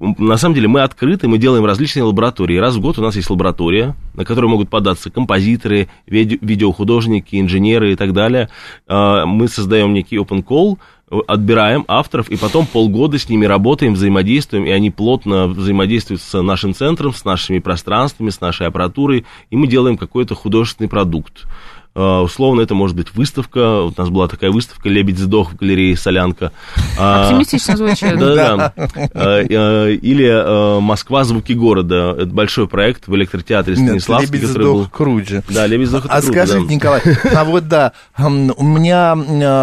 На 0.00 0.38
самом 0.38 0.54
деле 0.54 0.66
мы 0.66 0.80
открыты, 0.80 1.28
мы 1.28 1.36
делаем 1.36 1.66
различные 1.66 2.04
лаборатории. 2.04 2.56
Раз 2.56 2.76
в 2.76 2.80
год 2.80 2.98
у 2.98 3.02
нас 3.02 3.16
есть 3.16 3.28
лаборатория, 3.28 3.94
на 4.14 4.24
которую 4.24 4.50
могут 4.50 4.70
податься 4.70 5.10
композиторы, 5.10 5.88
виде- 6.06 6.38
видеохудожники, 6.40 7.38
инженеры 7.38 7.92
и 7.92 7.96
так 7.96 8.14
далее. 8.14 8.48
А, 8.88 9.26
мы 9.26 9.46
создаем 9.46 9.92
некий 9.92 10.16
open 10.16 10.42
call, 10.42 10.78
отбираем 11.26 11.84
авторов, 11.86 12.30
и 12.30 12.36
потом 12.36 12.64
полгода 12.64 13.18
с 13.18 13.28
ними 13.28 13.44
работаем, 13.44 13.92
взаимодействуем, 13.92 14.64
и 14.64 14.70
они 14.70 14.90
плотно 14.90 15.48
взаимодействуют 15.48 16.22
с 16.22 16.40
нашим 16.40 16.72
центром, 16.72 17.12
с 17.12 17.24
нашими 17.26 17.58
пространствами, 17.58 18.30
с 18.30 18.40
нашей 18.40 18.68
аппаратурой, 18.68 19.26
и 19.50 19.56
мы 19.56 19.66
делаем 19.66 19.98
какой-то 19.98 20.34
художественный 20.34 20.88
продукт. 20.88 21.46
А, 21.92 22.22
условно, 22.22 22.60
это 22.60 22.74
может 22.74 22.96
быть 22.96 23.14
выставка. 23.14 23.82
Вот 23.82 23.98
у 23.98 24.00
нас 24.00 24.10
была 24.10 24.28
такая 24.28 24.50
выставка 24.50 24.88
«Лебедь 24.88 25.18
сдох» 25.18 25.52
в 25.52 25.56
галерее 25.56 25.96
«Солянка». 25.96 26.52
А, 26.98 27.24
Оптимистично 27.24 27.76
звучит. 27.76 28.10
Да, 28.20 28.56
да. 28.56 28.72
А, 29.14 29.88
или 29.88 30.80
«Москва. 30.80 31.24
Звуки 31.24 31.52
города». 31.52 32.14
Это 32.16 32.26
большой 32.26 32.68
проект 32.68 33.08
в 33.08 33.14
электротеатре 33.16 33.74
Станиславский. 33.74 34.38
«Лебедь 34.38 34.48
сдох» 34.48 34.90
круче. 34.90 35.42
Да, 35.48 35.66
«Лебедь 35.66 35.88
сдох» 35.88 36.06
А 36.08 36.22
скажите, 36.22 36.60
Николай, 36.60 37.00
а 37.34 37.44
вот 37.44 37.66
да, 37.68 37.92
у 38.18 38.28
меня 38.30 39.16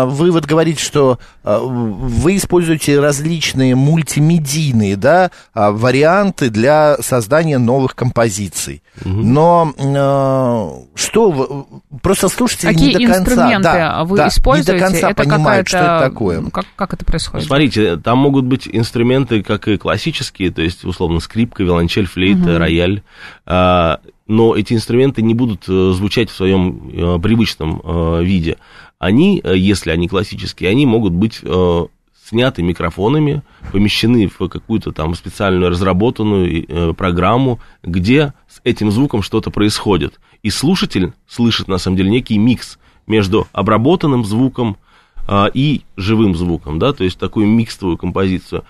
вы 0.05 0.31
вот 0.31 0.45
говорите, 0.45 0.81
что 0.83 1.19
вы 1.43 2.35
используете 2.35 2.99
различные 2.99 3.75
мультимедийные, 3.75 4.97
да, 4.97 5.31
варианты 5.53 6.49
для 6.49 6.97
создания 6.99 7.57
новых 7.57 7.95
композиций. 7.95 8.83
Но 9.05 9.73
что, 10.95 11.67
просто 12.01 12.16
просто 12.19 12.37
слушатели 12.37 12.73
Какие 12.73 12.87
не 12.87 13.05
до 13.07 13.13
конца... 13.13 13.19
инструменты 13.19 13.63
да, 13.63 14.03
вы 14.03 14.17
да, 14.17 14.27
используете? 14.27 14.73
Не 14.73 14.79
до 14.79 14.85
конца 14.85 15.11
это 15.11 15.23
понимают, 15.23 15.67
что 15.67 15.77
это 15.77 15.99
такое. 16.09 16.43
Как, 16.49 16.65
как 16.75 16.93
это 16.93 17.05
происходит? 17.05 17.47
Смотрите, 17.47 17.97
там 17.97 18.17
могут 18.17 18.45
быть 18.45 18.67
инструменты, 18.71 19.43
как 19.43 19.67
и 19.67 19.77
классические, 19.77 20.51
то 20.51 20.61
есть, 20.61 20.83
условно, 20.83 21.19
скрипка, 21.19 21.63
виолончель, 21.63 22.05
флейта, 22.05 22.51
угу. 22.51 22.57
рояль. 22.57 23.01
А, 23.45 23.99
но 24.27 24.55
эти 24.55 24.73
инструменты 24.73 25.21
не 25.21 25.33
будут 25.33 25.63
э, 25.69 25.91
звучать 25.93 26.29
в 26.29 26.35
своем 26.35 26.89
э, 26.91 27.19
привычном 27.19 27.81
э, 27.83 28.23
виде. 28.23 28.57
Они, 28.99 29.41
если 29.45 29.91
они 29.91 30.07
классические, 30.07 30.71
они 30.71 30.87
могут 30.87 31.13
быть 31.13 31.41
сняты 32.27 32.63
микрофонами, 32.63 33.43
помещены 33.71 34.27
в 34.27 34.49
какую-то 34.49 34.91
там 34.91 35.13
специальную 35.13 35.69
разработанную 35.69 36.95
программу, 36.95 37.59
где 37.83 38.33
с 38.49 38.59
этим 38.63 38.89
звуком 38.89 39.21
что-то 39.21 39.51
происходит. 39.51 40.19
И 40.43 40.49
слушатель 40.49 41.13
слышит, 41.27 41.67
на 41.67 41.77
самом 41.77 41.97
деле, 41.97 42.09
некий 42.09 42.37
микс 42.37 42.79
между 43.05 43.47
обработанным 43.51 44.25
звуком 44.25 44.77
а, 45.27 45.49
и 45.53 45.81
живым 45.95 46.35
звуком, 46.35 46.79
да, 46.79 46.93
то 46.93 47.03
есть 47.03 47.19
такую 47.19 47.47
микстовую 47.47 47.97
композицию. 47.97 48.63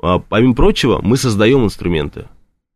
А, 0.00 0.18
помимо 0.18 0.54
прочего, 0.54 1.00
мы 1.02 1.16
создаем 1.16 1.64
инструменты, 1.64 2.26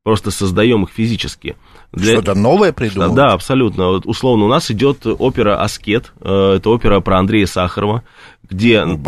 просто 0.02 0.30
создаем 0.30 0.84
их 0.84 0.90
физически. 0.90 1.56
Для... 1.96 2.12
Что-то 2.12 2.34
новое 2.34 2.72
придумал? 2.72 3.14
Да, 3.14 3.32
абсолютно. 3.32 3.86
Вот, 3.88 4.06
условно, 4.06 4.44
у 4.44 4.48
нас 4.48 4.70
идет 4.70 5.06
опера 5.06 5.62
«Аскет», 5.62 6.12
э, 6.20 6.56
это 6.56 6.68
опера 6.68 7.00
про 7.00 7.18
Андрея 7.18 7.46
Сахарова, 7.46 8.02
где, 8.48 8.82
О, 8.82 8.98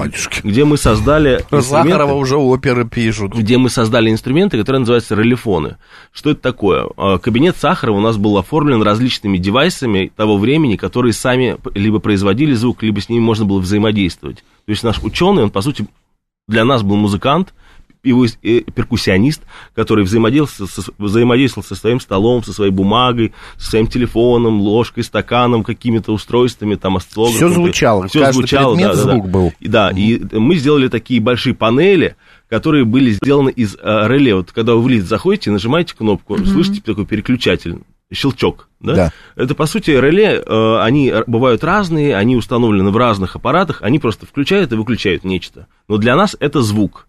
где 0.42 0.64
мы 0.64 0.78
создали 0.78 1.44
Сахарова 1.60 2.14
уже 2.14 2.36
оперы 2.36 2.88
пишут. 2.88 3.34
Где 3.34 3.58
мы 3.58 3.68
создали 3.68 4.10
инструменты, 4.10 4.56
которые 4.56 4.80
называются 4.80 5.14
релефоны. 5.14 5.76
Что 6.12 6.30
это 6.30 6.40
такое? 6.40 6.88
Э, 6.96 7.18
кабинет 7.18 7.58
Сахарова 7.58 7.98
у 7.98 8.00
нас 8.00 8.16
был 8.16 8.38
оформлен 8.38 8.82
различными 8.82 9.36
девайсами 9.36 10.10
того 10.16 10.38
времени, 10.38 10.76
которые 10.76 11.12
сами 11.12 11.58
либо 11.74 11.98
производили 11.98 12.54
звук, 12.54 12.82
либо 12.82 13.02
с 13.02 13.10
ними 13.10 13.20
можно 13.20 13.44
было 13.44 13.58
взаимодействовать. 13.58 14.38
То 14.64 14.70
есть 14.70 14.82
наш 14.82 14.98
ученый, 15.02 15.42
он, 15.42 15.50
по 15.50 15.60
сути, 15.60 15.86
для 16.46 16.64
нас 16.64 16.82
был 16.82 16.96
музыкант, 16.96 17.52
его 18.02 18.26
э, 18.26 18.60
перкуссионист, 18.60 19.42
который 19.74 20.04
взаимодействовал 20.04 20.68
со, 20.68 20.82
взаимодействовал 20.98 21.66
со 21.66 21.74
своим 21.74 22.00
столом, 22.00 22.42
со 22.44 22.52
своей 22.52 22.70
бумагой, 22.70 23.32
со 23.56 23.70
своим 23.70 23.86
телефоном, 23.86 24.60
ложкой, 24.60 25.04
стаканом, 25.04 25.64
какими-то 25.64 26.12
устройствами, 26.12 26.76
там, 26.76 26.96
осциллографом. 26.96 27.50
Все 27.50 27.54
звучало, 27.54 28.08
все 28.08 28.20
каждый 28.20 28.38
звучало, 28.38 28.74
предмет 28.74 28.96
да, 28.96 28.96
да, 28.96 29.10
звук 29.10 29.24
да. 29.24 29.30
был. 29.30 29.52
И, 29.60 29.68
да, 29.68 29.90
и 29.90 30.20
мы 30.32 30.56
сделали 30.56 30.88
такие 30.88 31.20
большие 31.20 31.54
панели, 31.54 32.16
которые 32.48 32.84
были 32.84 33.10
сделаны 33.10 33.50
из 33.50 33.74
э, 33.74 34.08
реле. 34.08 34.36
Вот 34.36 34.52
когда 34.52 34.74
вы 34.74 34.82
в 34.82 34.88
лифт 34.88 35.06
заходите, 35.06 35.50
нажимаете 35.50 35.94
кнопку, 35.94 36.38
слышите 36.38 36.80
такой 36.84 37.06
переключатель, 37.06 37.78
щелчок, 38.12 38.68
да? 38.80 38.94
Да. 38.94 39.12
Это, 39.36 39.54
по 39.54 39.66
сути, 39.66 39.90
реле, 39.90 40.42
э, 40.44 40.78
они 40.80 41.12
бывают 41.26 41.62
разные, 41.64 42.16
они 42.16 42.36
установлены 42.36 42.90
в 42.90 42.96
разных 42.96 43.36
аппаратах, 43.36 43.82
они 43.82 43.98
просто 43.98 44.26
включают 44.26 44.72
и 44.72 44.76
выключают 44.76 45.24
нечто. 45.24 45.66
Но 45.88 45.98
для 45.98 46.16
нас 46.16 46.36
это 46.40 46.62
звук. 46.62 47.06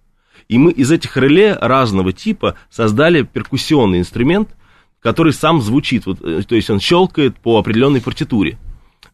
И 0.49 0.57
мы 0.57 0.71
из 0.71 0.91
этих 0.91 1.15
реле 1.15 1.53
разного 1.53 2.11
типа 2.11 2.55
создали 2.69 3.21
перкуссионный 3.21 3.99
инструмент, 3.99 4.49
который 4.99 5.31
сам 5.31 5.61
звучит, 5.61 6.05
вот, 6.05 6.19
э, 6.21 6.41
то 6.45 6.55
есть 6.55 6.69
он 6.69 6.81
щелкает 6.81 7.37
по 7.37 7.57
определенной 7.57 8.01
партитуре. 8.01 8.57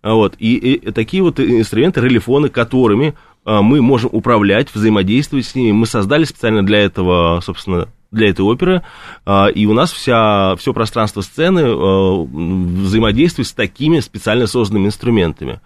Вот. 0.01 0.35
И, 0.39 0.55
и 0.55 0.91
такие 0.91 1.21
вот 1.21 1.39
инструменты, 1.39 2.01
релефоны, 2.01 2.49
которыми 2.49 3.15
а, 3.43 3.61
мы 3.61 3.81
можем 3.81 4.09
управлять, 4.13 4.73
взаимодействовать 4.73 5.45
с 5.45 5.55
ними. 5.55 5.71
Мы 5.71 5.85
создали 5.85 6.23
специально 6.25 6.65
для 6.65 6.79
этого, 6.79 7.39
собственно, 7.41 7.87
для 8.11 8.29
этой 8.29 8.41
оперы, 8.41 8.83
а, 9.25 9.47
и 9.47 9.65
у 9.65 9.73
нас 9.73 9.91
вся, 9.91 10.55
все 10.57 10.73
пространство 10.73 11.21
сцены 11.21 11.63
а, 11.65 12.23
взаимодействует 12.23 13.47
с 13.47 13.53
такими 13.53 13.99
специально 13.99 14.47
созданными 14.47 14.87
инструментами. 14.87 15.59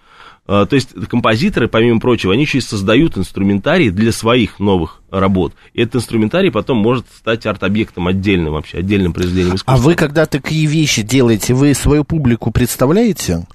А, 0.52 0.66
То 0.66 0.76
есть 0.76 0.90
композиторы, 1.08 1.68
помимо 1.68 2.00
прочего, 2.00 2.34
они 2.34 2.42
еще 2.42 2.58
и 2.58 2.62
создают 2.62 3.20
инструментарий 3.20 3.92
для 3.92 4.12
своих 4.12 4.60
новых 4.60 5.04
работ. 5.12 5.54
И 5.74 5.82
этот 5.84 5.98
инструментарий 5.98 6.52
потом 6.52 6.78
может 6.78 7.06
стать 7.16 7.46
арт-объектом 7.46 8.08
отдельным 8.08 8.54
вообще, 8.54 8.80
отдельным 8.80 9.14
произведением 9.14 9.56
искусства. 9.56 9.76
А 9.76 9.78
вы, 9.78 9.94
когда 9.94 10.26
такие 10.26 10.66
вещи 10.66 11.04
делаете, 11.04 11.54
вы 11.54 11.76
свою 11.76 12.04
публику 12.04 12.50
представляете? 12.50 13.46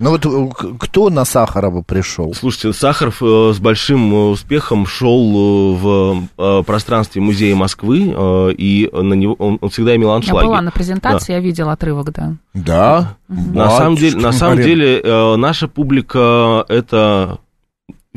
Ну 0.00 0.10
вот 0.12 0.24
э, 0.24 0.74
кто 0.78 1.10
на 1.10 1.26
Сахарова 1.26 1.82
пришел? 1.82 2.32
Слушайте, 2.32 2.72
Сахаров 2.72 3.22
э, 3.22 3.52
с 3.54 3.58
большим 3.58 4.14
э, 4.14 4.16
успехом 4.30 4.86
шел 4.86 5.74
в 5.76 6.22
э, 6.38 6.62
пространстве 6.64 7.20
музея 7.20 7.54
Москвы, 7.54 8.10
э, 8.16 8.52
и 8.56 8.88
на 8.90 9.12
него 9.12 9.34
он, 9.34 9.58
он 9.60 9.68
всегда 9.68 9.94
имел 9.96 10.08
Я 10.08 10.16
аншлаги. 10.16 10.46
была 10.46 10.62
на 10.62 10.70
презентации, 10.70 11.34
я 11.34 11.40
видела 11.40 11.72
отрывок, 11.72 12.12
да. 12.12 12.32
Да. 12.54 13.16
На 13.28 13.68
самом 13.68 13.96
деле, 13.96 14.16
на 14.16 14.32
самом 14.32 14.62
деле 14.62 15.02
наша 15.36 15.68
публика 15.68 16.64
это 16.70 17.38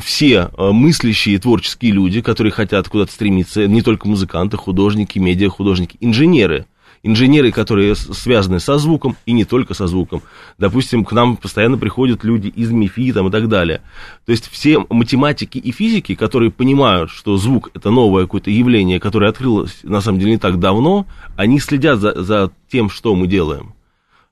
все 0.01 0.49
мыслящие 0.57 1.37
творческие 1.37 1.91
люди, 1.91 2.21
которые 2.21 2.53
хотят 2.53 2.87
куда-то 2.87 3.11
стремиться, 3.11 3.67
не 3.67 3.81
только 3.81 4.07
музыканты, 4.07 4.55
художники, 4.55 5.19
медиахудожники, 5.19 5.97
инженеры. 5.99 6.65
Инженеры, 7.05 7.51
которые 7.51 7.95
связаны 7.95 8.61
со 8.61 8.77
звуком 8.77 9.17
и 9.25 9.33
не 9.33 9.43
только 9.43 9.73
со 9.73 9.87
звуком. 9.87 10.21
Допустим, 10.57 11.03
к 11.03 11.11
нам 11.11 11.35
постоянно 11.35 11.77
приходят 11.77 12.23
люди 12.23 12.47
из 12.47 12.71
МИФИ 12.71 13.11
там, 13.11 13.27
и 13.27 13.31
так 13.31 13.49
далее. 13.49 13.81
То 14.25 14.31
есть 14.31 14.49
все 14.49 14.85
математики 14.89 15.57
и 15.57 15.71
физики, 15.71 16.15
которые 16.15 16.49
понимают, 16.49 17.11
что 17.11 17.35
звук 17.35 17.71
это 17.73 17.89
новое 17.91 18.23
какое-то 18.23 18.51
явление, 18.51 19.01
которое 19.01 19.29
открылось 19.29 19.79
на 19.83 19.99
самом 19.99 20.19
деле 20.19 20.31
не 20.31 20.37
так 20.37 20.59
давно, 20.59 21.05
они 21.35 21.59
следят 21.59 21.99
за, 21.99 22.21
за 22.23 22.51
тем, 22.71 22.89
что 22.89 23.13
мы 23.15 23.27
делаем. 23.27 23.73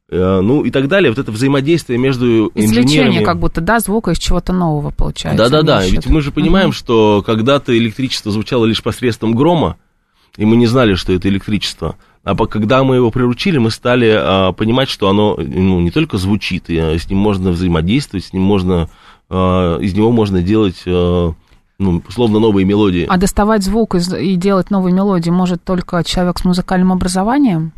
Э, 0.09 0.39
Ну 0.41 0.63
и 0.63 0.71
так 0.71 0.87
далее. 0.87 1.11
Вот 1.11 1.19
это 1.19 1.31
взаимодействие 1.31 1.97
между 1.99 2.51
Извлечение 2.55 2.83
инженерами. 3.07 3.25
как 3.25 3.39
будто, 3.39 3.59
да, 3.61 3.79
звука 3.79 4.11
из 4.11 4.19
чего-то 4.19 4.53
нового 4.53 4.91
получается. 4.91 5.43
Да-да-да, 5.43 5.85
ведь 5.85 6.07
мы 6.07 6.21
же 6.21 6.31
понимаем, 6.31 6.71
что 6.71 7.21
когда-то 7.25 7.77
электричество 7.77 8.31
звучало 8.31 8.65
лишь 8.65 8.83
посредством 8.83 9.33
грома, 9.35 9.77
и 10.37 10.45
мы 10.45 10.55
не 10.55 10.67
знали, 10.67 10.95
что 10.95 11.11
это 11.13 11.27
электричество. 11.27 11.97
А 12.23 12.35
когда 12.35 12.83
мы 12.83 12.97
его 12.97 13.09
приручили, 13.09 13.57
мы 13.57 13.71
стали 13.71 14.13
а, 14.15 14.51
понимать, 14.51 14.89
что 14.89 15.09
оно 15.09 15.35
ну, 15.37 15.79
не 15.79 15.89
только 15.89 16.17
звучит, 16.17 16.69
и, 16.69 16.77
а, 16.77 16.97
с 16.97 17.09
ним 17.09 17.19
можно 17.19 17.49
взаимодействовать, 17.49 18.25
с 18.25 18.33
ним 18.33 18.43
можно, 18.43 18.89
а, 19.29 19.79
из 19.79 19.95
него 19.95 20.11
можно 20.11 20.43
делать, 20.43 20.83
а, 20.85 21.33
ну, 21.79 22.03
условно, 22.07 22.39
новые 22.39 22.63
мелодии. 22.65 23.07
А 23.09 23.17
доставать 23.17 23.63
звук 23.63 23.95
из- 23.95 24.13
и 24.13 24.35
делать 24.35 24.69
новые 24.69 24.93
мелодии 24.93 25.31
может 25.31 25.63
только 25.63 26.03
человек 26.03 26.37
с 26.37 26.45
музыкальным 26.45 26.91
образованием? 26.91 27.73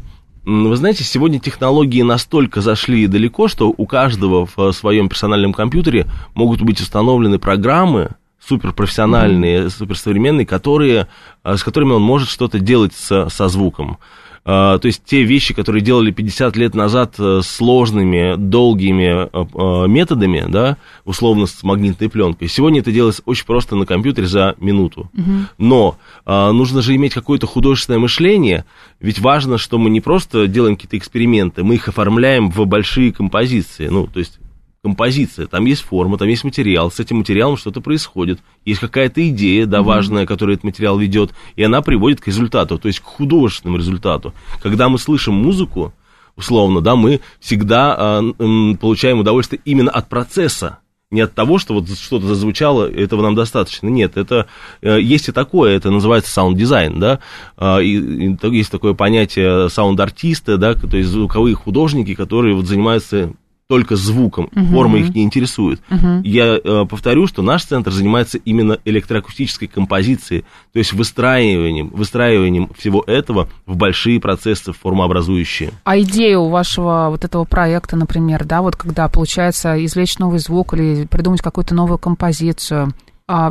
Вы 0.45 0.75
знаете, 0.75 1.05
сегодня 1.05 1.39
технологии 1.39 2.01
настолько 2.01 2.59
зашли 2.59 3.07
далеко, 3.07 3.47
что 3.47 3.73
у 3.75 3.85
каждого 3.85 4.45
в 4.45 4.59
э, 4.59 4.73
своем 4.73 5.07
персональном 5.07 5.53
компьютере 5.53 6.07
могут 6.35 6.61
быть 6.61 6.81
установлены 6.81 7.39
программы 7.39 8.09
суперпрофессиональные, 8.45 9.69
суперсовременные, 9.69 10.45
которые, 10.45 11.07
э, 11.45 11.55
с 11.55 11.63
которыми 11.63 11.93
он 11.93 12.01
может 12.01 12.27
что-то 12.27 12.59
делать 12.59 12.93
со, 12.93 13.29
со 13.29 13.47
звуком. 13.47 13.99
А, 14.45 14.77
То 14.77 14.87
есть 14.87 15.03
те 15.05 15.23
вещи, 15.23 15.53
которые 15.53 15.81
делали 15.81 16.11
50 16.11 16.57
лет 16.57 16.75
назад 16.75 17.15
э, 17.17 17.39
сложными, 17.43 18.35
долгими 18.35 19.25
э, 19.25 19.27
э, 19.31 19.87
методами, 19.87 20.43
да, 20.49 20.77
условно 21.05 21.45
с 21.45 21.63
магнитной 21.63 22.09
пленкой, 22.09 22.49
сегодня 22.49 22.81
это 22.81 22.91
делается 22.91 23.21
очень 23.25 23.45
просто 23.45 23.75
на 23.75 23.85
компьютере 23.85 24.27
за 24.27 24.55
минуту. 24.59 25.09
Но 25.57 25.97
а, 26.25 26.51
нужно 26.51 26.81
же 26.81 26.95
иметь 26.95 27.13
какое-то 27.13 27.47
художественное 27.47 27.99
мышление, 27.99 28.65
ведь 28.99 29.19
важно, 29.19 29.57
что 29.57 29.77
мы 29.77 29.89
не 29.89 30.01
просто 30.01 30.47
делаем 30.47 30.75
какие-то 30.75 30.97
эксперименты, 30.97 31.63
мы 31.63 31.75
их 31.75 31.87
оформляем 31.87 32.51
в 32.51 32.65
большие 32.65 33.13
композиции, 33.13 33.87
ну, 33.87 34.07
то 34.07 34.19
есть 34.19 34.39
композиция, 34.83 35.47
там 35.47 35.65
есть 35.65 35.81
форма, 35.81 36.17
там 36.17 36.27
есть 36.27 36.43
материал, 36.43 36.91
с 36.91 36.99
этим 36.99 37.17
материалом 37.17 37.55
что-то 37.55 37.79
происходит, 37.79 38.39
есть 38.65 38.81
какая-то 38.81 39.27
идея, 39.29 39.65
да, 39.65 39.81
важная, 39.81 40.25
которую 40.25 40.55
этот 40.55 40.65
материал 40.65 40.99
ведет, 40.99 41.31
и 41.55 41.63
она 41.63 41.81
приводит 41.81 42.19
к 42.19 42.27
результату, 42.27 42.77
то 42.77 42.87
есть 42.87 42.99
к 42.99 43.03
художественному 43.03 43.77
результату. 43.77 44.33
Когда 44.61 44.89
мы 44.89 44.99
слышим 44.99 45.35
музыку, 45.35 45.93
условно, 46.35 46.81
да, 46.81 46.97
мы 46.97 47.21
всегда 47.39 47.95
а, 47.97 48.19
м, 48.37 48.77
получаем 48.77 49.19
удовольствие 49.19 49.61
именно 49.63 49.89
от 49.89 50.09
процесса, 50.09 50.79
не 51.11 51.21
от 51.21 51.33
того, 51.33 51.59
что 51.59 51.75
вот 51.75 51.87
что-то 51.87 52.25
зазвучало, 52.25 52.89
этого 52.89 53.21
нам 53.21 53.35
достаточно. 53.35 53.87
Нет, 53.87 54.17
это 54.17 54.47
э, 54.81 54.99
есть 54.99 55.29
и 55.29 55.31
такое, 55.31 55.77
это 55.77 55.91
называется 55.91 56.31
саунд-дизайн, 56.33 56.99
да, 56.99 57.19
А, 57.55 57.77
и, 57.79 57.99
и 57.99 58.37
есть 58.49 58.71
такое 58.71 58.95
понятие 58.95 59.69
саунд-артиста, 59.69 60.57
да, 60.57 60.73
то 60.73 60.97
есть 60.97 61.09
звуковые 61.09 61.55
художники, 61.55 62.15
которые 62.15 62.55
вот 62.55 62.65
занимаются 62.65 63.31
только 63.67 63.95
звуком, 63.95 64.49
форма 64.71 64.99
их 64.99 65.15
не 65.15 65.23
интересует. 65.23 65.81
Я 66.23 66.59
э, 66.63 66.85
повторю, 66.89 67.27
что 67.27 67.41
наш 67.41 67.63
центр 67.63 67.91
занимается 67.91 68.37
именно 68.37 68.77
электроакустической 68.85 69.67
композицией, 69.67 70.45
то 70.73 70.79
есть 70.79 70.93
выстраиванием, 70.93 71.89
выстраиванием 71.89 72.69
всего 72.77 73.03
этого 73.05 73.49
в 73.65 73.75
большие 73.75 74.19
процессы 74.19 74.73
формообразующие. 74.73 75.71
А 75.83 75.97
идея 75.99 76.37
у 76.37 76.49
вашего 76.49 77.07
вот 77.09 77.23
этого 77.23 77.45
проекта, 77.45 77.95
например, 77.95 78.45
да, 78.45 78.61
вот 78.61 78.75
когда 78.75 79.07
получается 79.07 79.83
извлечь 79.83 80.19
новый 80.19 80.39
звук 80.39 80.73
или 80.73 81.05
придумать 81.05 81.41
какую-то 81.41 81.73
новую 81.73 81.97
композицию, 81.97 82.93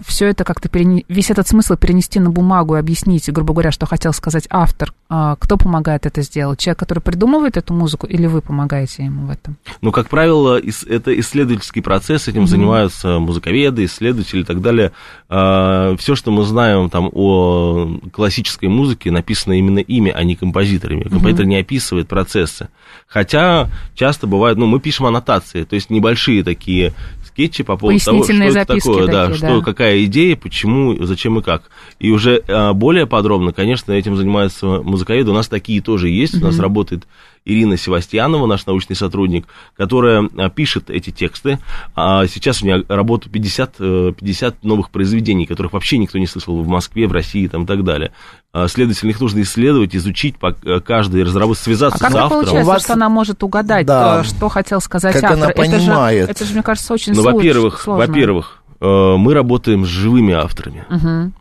все 0.05 0.27
это 0.27 0.45
как-то 0.45 0.69
перене... 0.69 1.05
весь 1.09 1.31
этот 1.31 1.49
смысл 1.49 1.77
перенести 1.77 2.21
на 2.21 2.31
бумагу 2.31 2.77
и 2.77 2.79
объяснить, 2.79 3.31
грубо 3.33 3.55
говоря, 3.55 3.73
что 3.73 3.87
хотел 3.87 4.13
сказать 4.13 4.47
автор. 4.51 4.93
А, 5.09 5.37
кто 5.37 5.57
помогает 5.57 6.05
это 6.05 6.21
сделать? 6.23 6.59
Человек, 6.61 6.79
который 6.79 7.01
придумывает 7.01 7.57
эту 7.57 7.73
музыку, 7.73 8.07
или 8.07 8.27
вы 8.27 8.43
помогаете 8.43 9.05
ему 9.05 9.27
в 9.27 9.31
этом? 9.31 9.57
Ну, 9.81 9.91
как 9.91 10.11
правило, 10.11 10.59
это 10.59 11.19
исследовательский 11.19 11.83
процесс, 11.83 12.29
этим 12.29 12.47
занимаются 12.47 13.19
музыковеды, 13.19 13.87
исследователи 13.87 14.41
и 14.41 14.45
так 14.45 14.61
далее. 14.61 14.93
Все, 15.29 16.15
что 16.17 16.31
мы 16.31 16.45
знаем 16.45 16.91
там 16.91 17.09
о 17.11 17.99
классической 18.13 18.69
музыке, 18.69 19.11
написано 19.11 19.55
именно 19.55 19.79
ими, 19.79 20.11
а 20.15 20.23
не 20.23 20.37
композиторами. 20.37 21.05
Композитор 21.05 21.47
не 21.47 21.57
описывает 21.57 22.09
процессы. 22.09 22.69
Хотя 23.07 23.71
часто 23.95 24.27
бывает, 24.27 24.59
ну, 24.59 24.67
мы 24.67 24.81
пишем 24.81 25.07
аннотации, 25.07 25.65
то 25.65 25.75
есть 25.77 25.91
небольшие 25.91 26.45
такие 26.45 26.93
скетчи 27.33 27.65
по 27.65 27.77
поводу 27.77 27.99
того, 27.99 28.25
что 28.25 28.33
это 28.35 28.65
такое, 28.65 29.07
да, 29.07 29.27
такие, 29.27 29.37
что, 29.37 29.59
да. 29.59 29.65
какая 29.65 30.05
идея, 30.05 30.37
почему, 30.37 30.97
зачем 31.05 31.39
и 31.39 31.43
как. 31.43 31.71
И 31.99 32.11
уже 32.11 32.43
а, 32.49 32.73
более 32.75 33.07
подробно, 33.07 33.53
конечно, 33.53 33.93
этим 33.93 34.17
занимаются 34.17 34.67
музыковеды. 34.67 35.31
У 35.31 35.35
нас 35.35 35.49
такие 35.49 35.81
тоже 35.81 36.09
есть. 36.09 36.35
У 36.35 36.45
нас 36.45 36.59
работает 36.59 37.07
Ирина 37.45 37.77
Севастьянова, 37.77 38.47
наш 38.47 38.67
научный 38.67 38.95
сотрудник, 38.97 39.47
которая 39.77 40.29
а, 40.39 40.49
пишет 40.51 40.91
эти 40.91 41.11
тексты. 41.11 41.59
А 41.97 42.27
сейчас 42.27 42.63
у 42.63 42.67
нее 42.67 42.85
работа 42.89 43.29
50, 43.29 43.75
э, 43.81 44.13
50 44.19 44.63
новых 44.65 44.91
произведений, 44.91 45.47
которых 45.47 45.73
вообще 45.73 45.99
никто 45.99 46.19
не 46.19 46.27
слышал 46.27 46.63
в 46.63 46.69
Москве, 46.69 47.07
в 47.09 47.13
России 47.13 47.47
там, 47.49 47.65
и 47.65 47.67
так 47.67 47.83
далее. 47.85 48.13
А, 48.53 48.69
Следовательно, 48.69 49.11
их 49.11 49.21
нужно 49.21 49.43
исследовать, 49.43 49.97
изучить 49.97 50.37
э, 50.43 50.81
каждой, 50.81 51.23
разработать, 51.25 51.63
А 51.63 51.65
связаться 51.65 51.99
как 51.99 52.13
с 52.13 52.15
автором. 52.15 52.43
получается, 52.45 52.71
вас- 52.73 52.83
что 52.85 52.93
она 52.93 53.09
может 53.09 53.43
угадать, 53.43 53.87
Да. 53.87 54.21
э, 54.21 54.25
что 54.25 54.49
хотел 54.49 54.81
сказать 54.81 55.15
Как 55.15 55.25
автор? 55.25 55.39
она 55.39 55.51
Это 55.51 55.65
же- 55.65 55.71
понимает. 55.79 56.31
Это 56.31 56.45
же, 56.45 56.53
мне 56.53 56.63
кажется, 56.63 56.93
очень 56.95 57.13
Ну, 57.15 57.23
сло- 57.23 57.33
во-первых, 57.33 57.81
сложно. 57.81 58.07
во-первых, 58.07 58.63
э, 58.81 58.85
мы 59.17 59.35
работаем 59.35 59.85
с 59.85 59.89
живыми 59.89 60.33
авторами. 60.35 60.85
Мгм. 60.91 61.35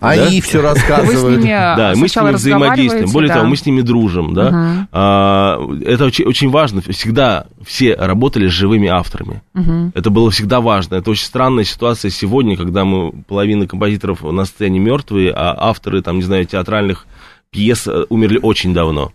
Они 0.00 0.40
все 0.40 0.58
Вы 0.58 0.62
с 0.62 0.66
рассказывают. 0.66 1.40
ними 1.40 1.48
Да, 1.48 1.92
мы 1.96 2.08
с 2.08 2.16
ними 2.16 2.32
взаимодействуем. 2.32 3.10
Более 3.10 3.28
да. 3.28 3.34
того, 3.36 3.46
мы 3.48 3.56
с 3.56 3.66
ними 3.66 3.80
дружим, 3.80 4.34
да. 4.34 4.50
Мгм. 4.50 4.88
А, 4.92 5.58
это 5.84 6.04
очень, 6.04 6.24
очень 6.24 6.50
важно. 6.50 6.80
Всегда 6.82 7.46
все 7.64 7.94
работали 7.94 8.48
с 8.48 8.52
живыми 8.52 8.88
авторами. 8.88 9.42
Мгм. 9.54 9.92
Это 9.94 10.10
было 10.10 10.30
всегда 10.30 10.60
важно. 10.60 10.96
Это 10.96 11.10
очень 11.10 11.26
странная 11.26 11.64
ситуация 11.64 12.10
сегодня, 12.10 12.56
когда 12.56 12.84
мы 12.84 13.12
половина 13.26 13.66
композиторов 13.66 14.22
на 14.22 14.44
сцене 14.44 14.78
мертвые, 14.78 15.32
а 15.32 15.54
авторы, 15.58 16.02
там, 16.02 16.16
не 16.16 16.22
знаю, 16.22 16.46
театральных 16.46 17.06
пьес 17.50 17.86
э, 17.86 18.04
умерли 18.08 18.38
очень 18.42 18.72
давно. 18.72 19.12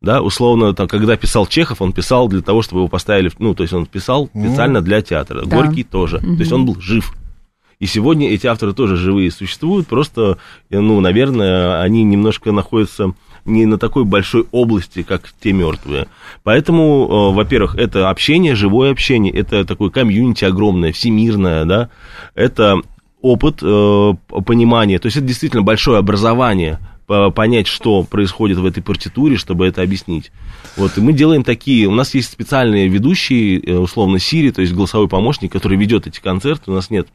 Да, 0.00 0.20
условно, 0.20 0.74
там, 0.74 0.86
когда 0.86 1.16
писал 1.16 1.46
Чехов, 1.46 1.80
он 1.80 1.92
писал 1.92 2.28
для 2.28 2.42
того, 2.42 2.60
чтобы 2.60 2.80
его 2.80 2.88
поставили, 2.88 3.32
ну, 3.38 3.54
то 3.54 3.62
есть 3.62 3.72
он 3.72 3.86
писал 3.86 4.28
специально 4.28 4.82
для 4.82 5.00
театра. 5.00 5.46
Да. 5.46 5.56
Горький 5.56 5.82
тоже. 5.82 6.18
То 6.18 6.26
есть 6.26 6.52
он 6.52 6.66
был 6.66 6.78
жив. 6.78 7.14
И 7.84 7.86
сегодня 7.86 8.30
эти 8.30 8.46
авторы 8.46 8.72
тоже 8.72 8.96
живые 8.96 9.30
существуют, 9.30 9.88
просто, 9.88 10.38
э, 10.70 10.80
ну, 10.80 11.00
наверное, 11.00 11.82
они 11.82 12.02
немножко 12.02 12.50
находятся 12.50 13.12
не 13.44 13.66
на 13.66 13.76
такой 13.76 14.06
большой 14.06 14.46
области, 14.52 15.02
как 15.02 15.30
те 15.38 15.52
мертвые. 15.52 16.06
Поэтому, 16.44 17.04
э, 17.04 17.34
во-первых, 17.34 17.76
это 17.76 18.08
общение, 18.08 18.54
живое 18.54 18.90
общение, 18.90 19.34
это 19.34 19.66
такое 19.66 19.90
комьюнити 19.90 20.46
огромное, 20.46 20.92
всемирное, 20.92 21.66
да, 21.66 21.90
это 22.34 22.80
опыт, 23.20 23.58
э, 23.60 24.12
понимание, 24.46 24.98
то 24.98 25.04
есть 25.08 25.18
это 25.18 25.26
действительно 25.26 25.62
большое 25.62 25.98
образование, 25.98 26.78
по- 27.06 27.30
понять, 27.30 27.66
что 27.66 28.02
происходит 28.02 28.56
в 28.56 28.64
этой 28.64 28.82
партитуре, 28.82 29.36
чтобы 29.36 29.66
это 29.66 29.82
объяснить. 29.82 30.32
Вот, 30.78 30.96
и 30.96 31.02
мы 31.02 31.12
делаем 31.12 31.44
такие, 31.44 31.86
у 31.86 31.94
нас 31.94 32.14
есть 32.14 32.32
специальные 32.32 32.88
ведущие, 32.88 33.78
условно, 33.78 34.18
Сири, 34.18 34.52
то 34.52 34.62
есть 34.62 34.72
голосовой 34.72 35.06
помощник, 35.06 35.52
который 35.52 35.76
ведет 35.76 36.06
эти 36.06 36.20
концерты, 36.20 36.70
у 36.70 36.74
нас 36.74 36.88
нет 36.88 37.08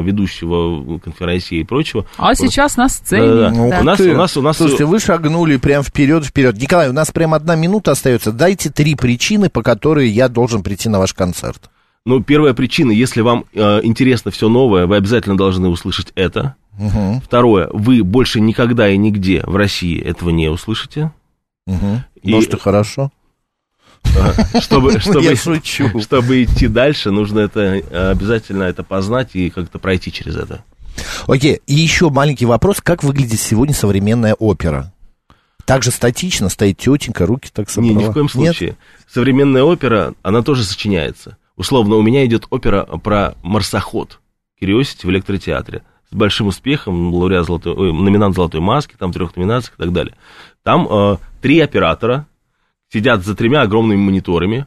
ведущего 0.00 0.98
конференции 0.98 1.58
и 1.60 1.64
прочего. 1.64 2.06
А 2.16 2.34
сейчас 2.34 2.76
на 2.76 2.88
сцене. 2.88 3.26
Да-да-да. 3.26 3.50
Ну, 3.50 3.70
да. 3.70 3.80
У 3.80 3.84
нас- 3.84 4.00
у 4.00 4.12
нас- 4.14 4.36
у 4.36 4.42
нас- 4.42 4.56
Слушайте, 4.56 4.84
вы 4.86 4.98
шагнули 5.00 5.56
прям 5.56 5.82
вперед, 5.82 6.24
вперед. 6.24 6.56
Николай, 6.60 6.88
у 6.88 6.92
нас 6.92 7.10
прям 7.10 7.34
одна 7.34 7.54
минута 7.56 7.92
остается. 7.92 8.32
Дайте 8.32 8.70
три 8.70 8.94
причины, 8.94 9.50
по 9.50 9.62
которой 9.62 10.08
я 10.08 10.28
должен 10.28 10.62
прийти 10.62 10.88
на 10.88 10.98
ваш 10.98 11.12
концерт. 11.14 11.70
Ну, 12.06 12.22
первая 12.22 12.52
причина, 12.52 12.90
если 12.90 13.22
вам 13.22 13.44
э, 13.54 13.80
интересно 13.82 14.30
все 14.30 14.48
новое, 14.48 14.86
вы 14.86 14.96
обязательно 14.96 15.36
должны 15.38 15.68
услышать 15.68 16.12
это. 16.14 16.54
Мгм, 16.78 17.20
Второе, 17.20 17.68
вы 17.72 18.02
больше 18.02 18.40
никогда 18.40 18.88
и 18.90 18.96
нигде 18.98 19.42
в 19.46 19.56
России 19.56 19.98
этого 20.00 20.30
не 20.30 20.48
услышите. 20.48 21.12
мгм. 21.66 22.04
И- 22.22 22.32
Может, 22.32 22.54
и 22.54 22.58
хорошо. 22.58 23.10
Чтобы, 24.60 24.98
чтобы, 25.00 25.22
Я 25.22 25.36
шучу. 25.36 26.00
чтобы 26.00 26.44
идти 26.44 26.68
дальше, 26.68 27.10
нужно 27.10 27.40
это 27.40 27.60
э, 27.60 28.10
обязательно 28.10 28.64
это 28.64 28.82
познать 28.82 29.30
и 29.34 29.50
как-то 29.50 29.78
пройти 29.78 30.12
через 30.12 30.36
это. 30.36 30.64
Окей, 31.26 31.60
и 31.66 31.74
еще 31.74 32.10
маленький 32.10 32.46
вопрос. 32.46 32.80
Как 32.80 33.02
выглядит 33.02 33.40
сегодня 33.40 33.74
современная 33.74 34.34
опера? 34.34 34.92
Так 35.64 35.82
же 35.82 35.90
статично 35.90 36.48
стоит 36.48 36.78
тетенька, 36.78 37.26
руки 37.26 37.50
так 37.52 37.70
собрала. 37.70 37.96
Не, 37.98 38.04
ни 38.04 38.08
в 38.08 38.12
коем 38.12 38.26
Нет? 38.34 38.54
случае. 38.54 38.76
Современная 39.10 39.62
опера, 39.62 40.14
она 40.22 40.42
тоже 40.42 40.62
сочиняется. 40.62 41.36
Условно, 41.56 41.96
у 41.96 42.02
меня 42.02 42.24
идет 42.26 42.46
опера 42.50 42.84
про 42.84 43.34
марсоход 43.42 44.20
Кириосити 44.60 45.06
в 45.06 45.10
электротеатре. 45.10 45.82
С 46.10 46.14
большим 46.14 46.48
успехом, 46.48 47.14
лауреат 47.14 47.46
золотой, 47.46 47.72
ой, 47.74 47.92
номинант 47.92 48.34
золотой 48.34 48.60
маски, 48.60 48.94
там 48.98 49.12
трех 49.12 49.34
номинациях 49.36 49.74
и 49.78 49.82
так 49.82 49.92
далее. 49.92 50.14
Там 50.62 50.86
э, 50.88 51.16
три 51.40 51.60
оператора 51.60 52.26
сидят 52.94 53.24
за 53.24 53.34
тремя 53.34 53.62
огромными 53.62 53.98
мониторами. 53.98 54.66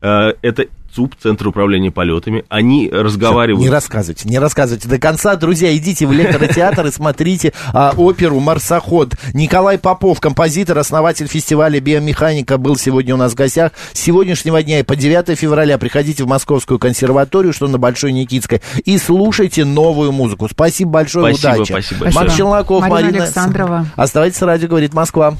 Э, 0.00 0.32
это 0.42 0.66
ЦУП, 0.94 1.16
Центр 1.20 1.48
управления 1.48 1.90
полетами. 1.90 2.44
Они 2.48 2.88
разговаривают. 2.88 3.60
Не 3.60 3.68
рассказывайте, 3.68 4.28
не 4.28 4.38
рассказывайте 4.38 4.88
до 4.88 4.98
конца. 5.00 5.34
Друзья, 5.34 5.76
идите 5.76 6.06
в 6.06 6.12
электротеатр 6.12 6.86
и 6.86 6.92
смотрите 6.92 7.52
а, 7.72 7.92
оперу 7.96 8.38
«Марсоход». 8.38 9.14
Николай 9.32 9.76
Попов, 9.76 10.20
композитор, 10.20 10.78
основатель 10.78 11.26
фестиваля 11.26 11.80
«Биомеханика», 11.80 12.58
был 12.58 12.76
сегодня 12.76 13.14
у 13.14 13.18
нас 13.18 13.32
в 13.32 13.34
гостях. 13.34 13.72
С 13.92 13.98
сегодняшнего 13.98 14.62
дня 14.62 14.78
и 14.78 14.82
по 14.84 14.94
9 14.94 15.36
февраля 15.36 15.78
приходите 15.78 16.22
в 16.22 16.28
Московскую 16.28 16.78
консерваторию, 16.78 17.52
что 17.52 17.66
на 17.66 17.78
Большой 17.78 18.12
Никитской, 18.12 18.62
и 18.84 18.96
слушайте 18.98 19.64
новую 19.64 20.12
музыку. 20.12 20.48
Спасибо 20.48 20.92
большое, 20.92 21.34
Спасибо, 21.34 21.54
удачи. 21.54 21.72
спасибо 21.72 22.04
большое. 22.04 22.30
Челноков, 22.30 22.82
Марина 22.82 22.94
Марина... 22.94 23.24
Александрова. 23.24 23.86
Оставайтесь, 23.96 24.40
радио 24.42 24.68
говорит 24.68 24.94
Москва. 24.94 25.36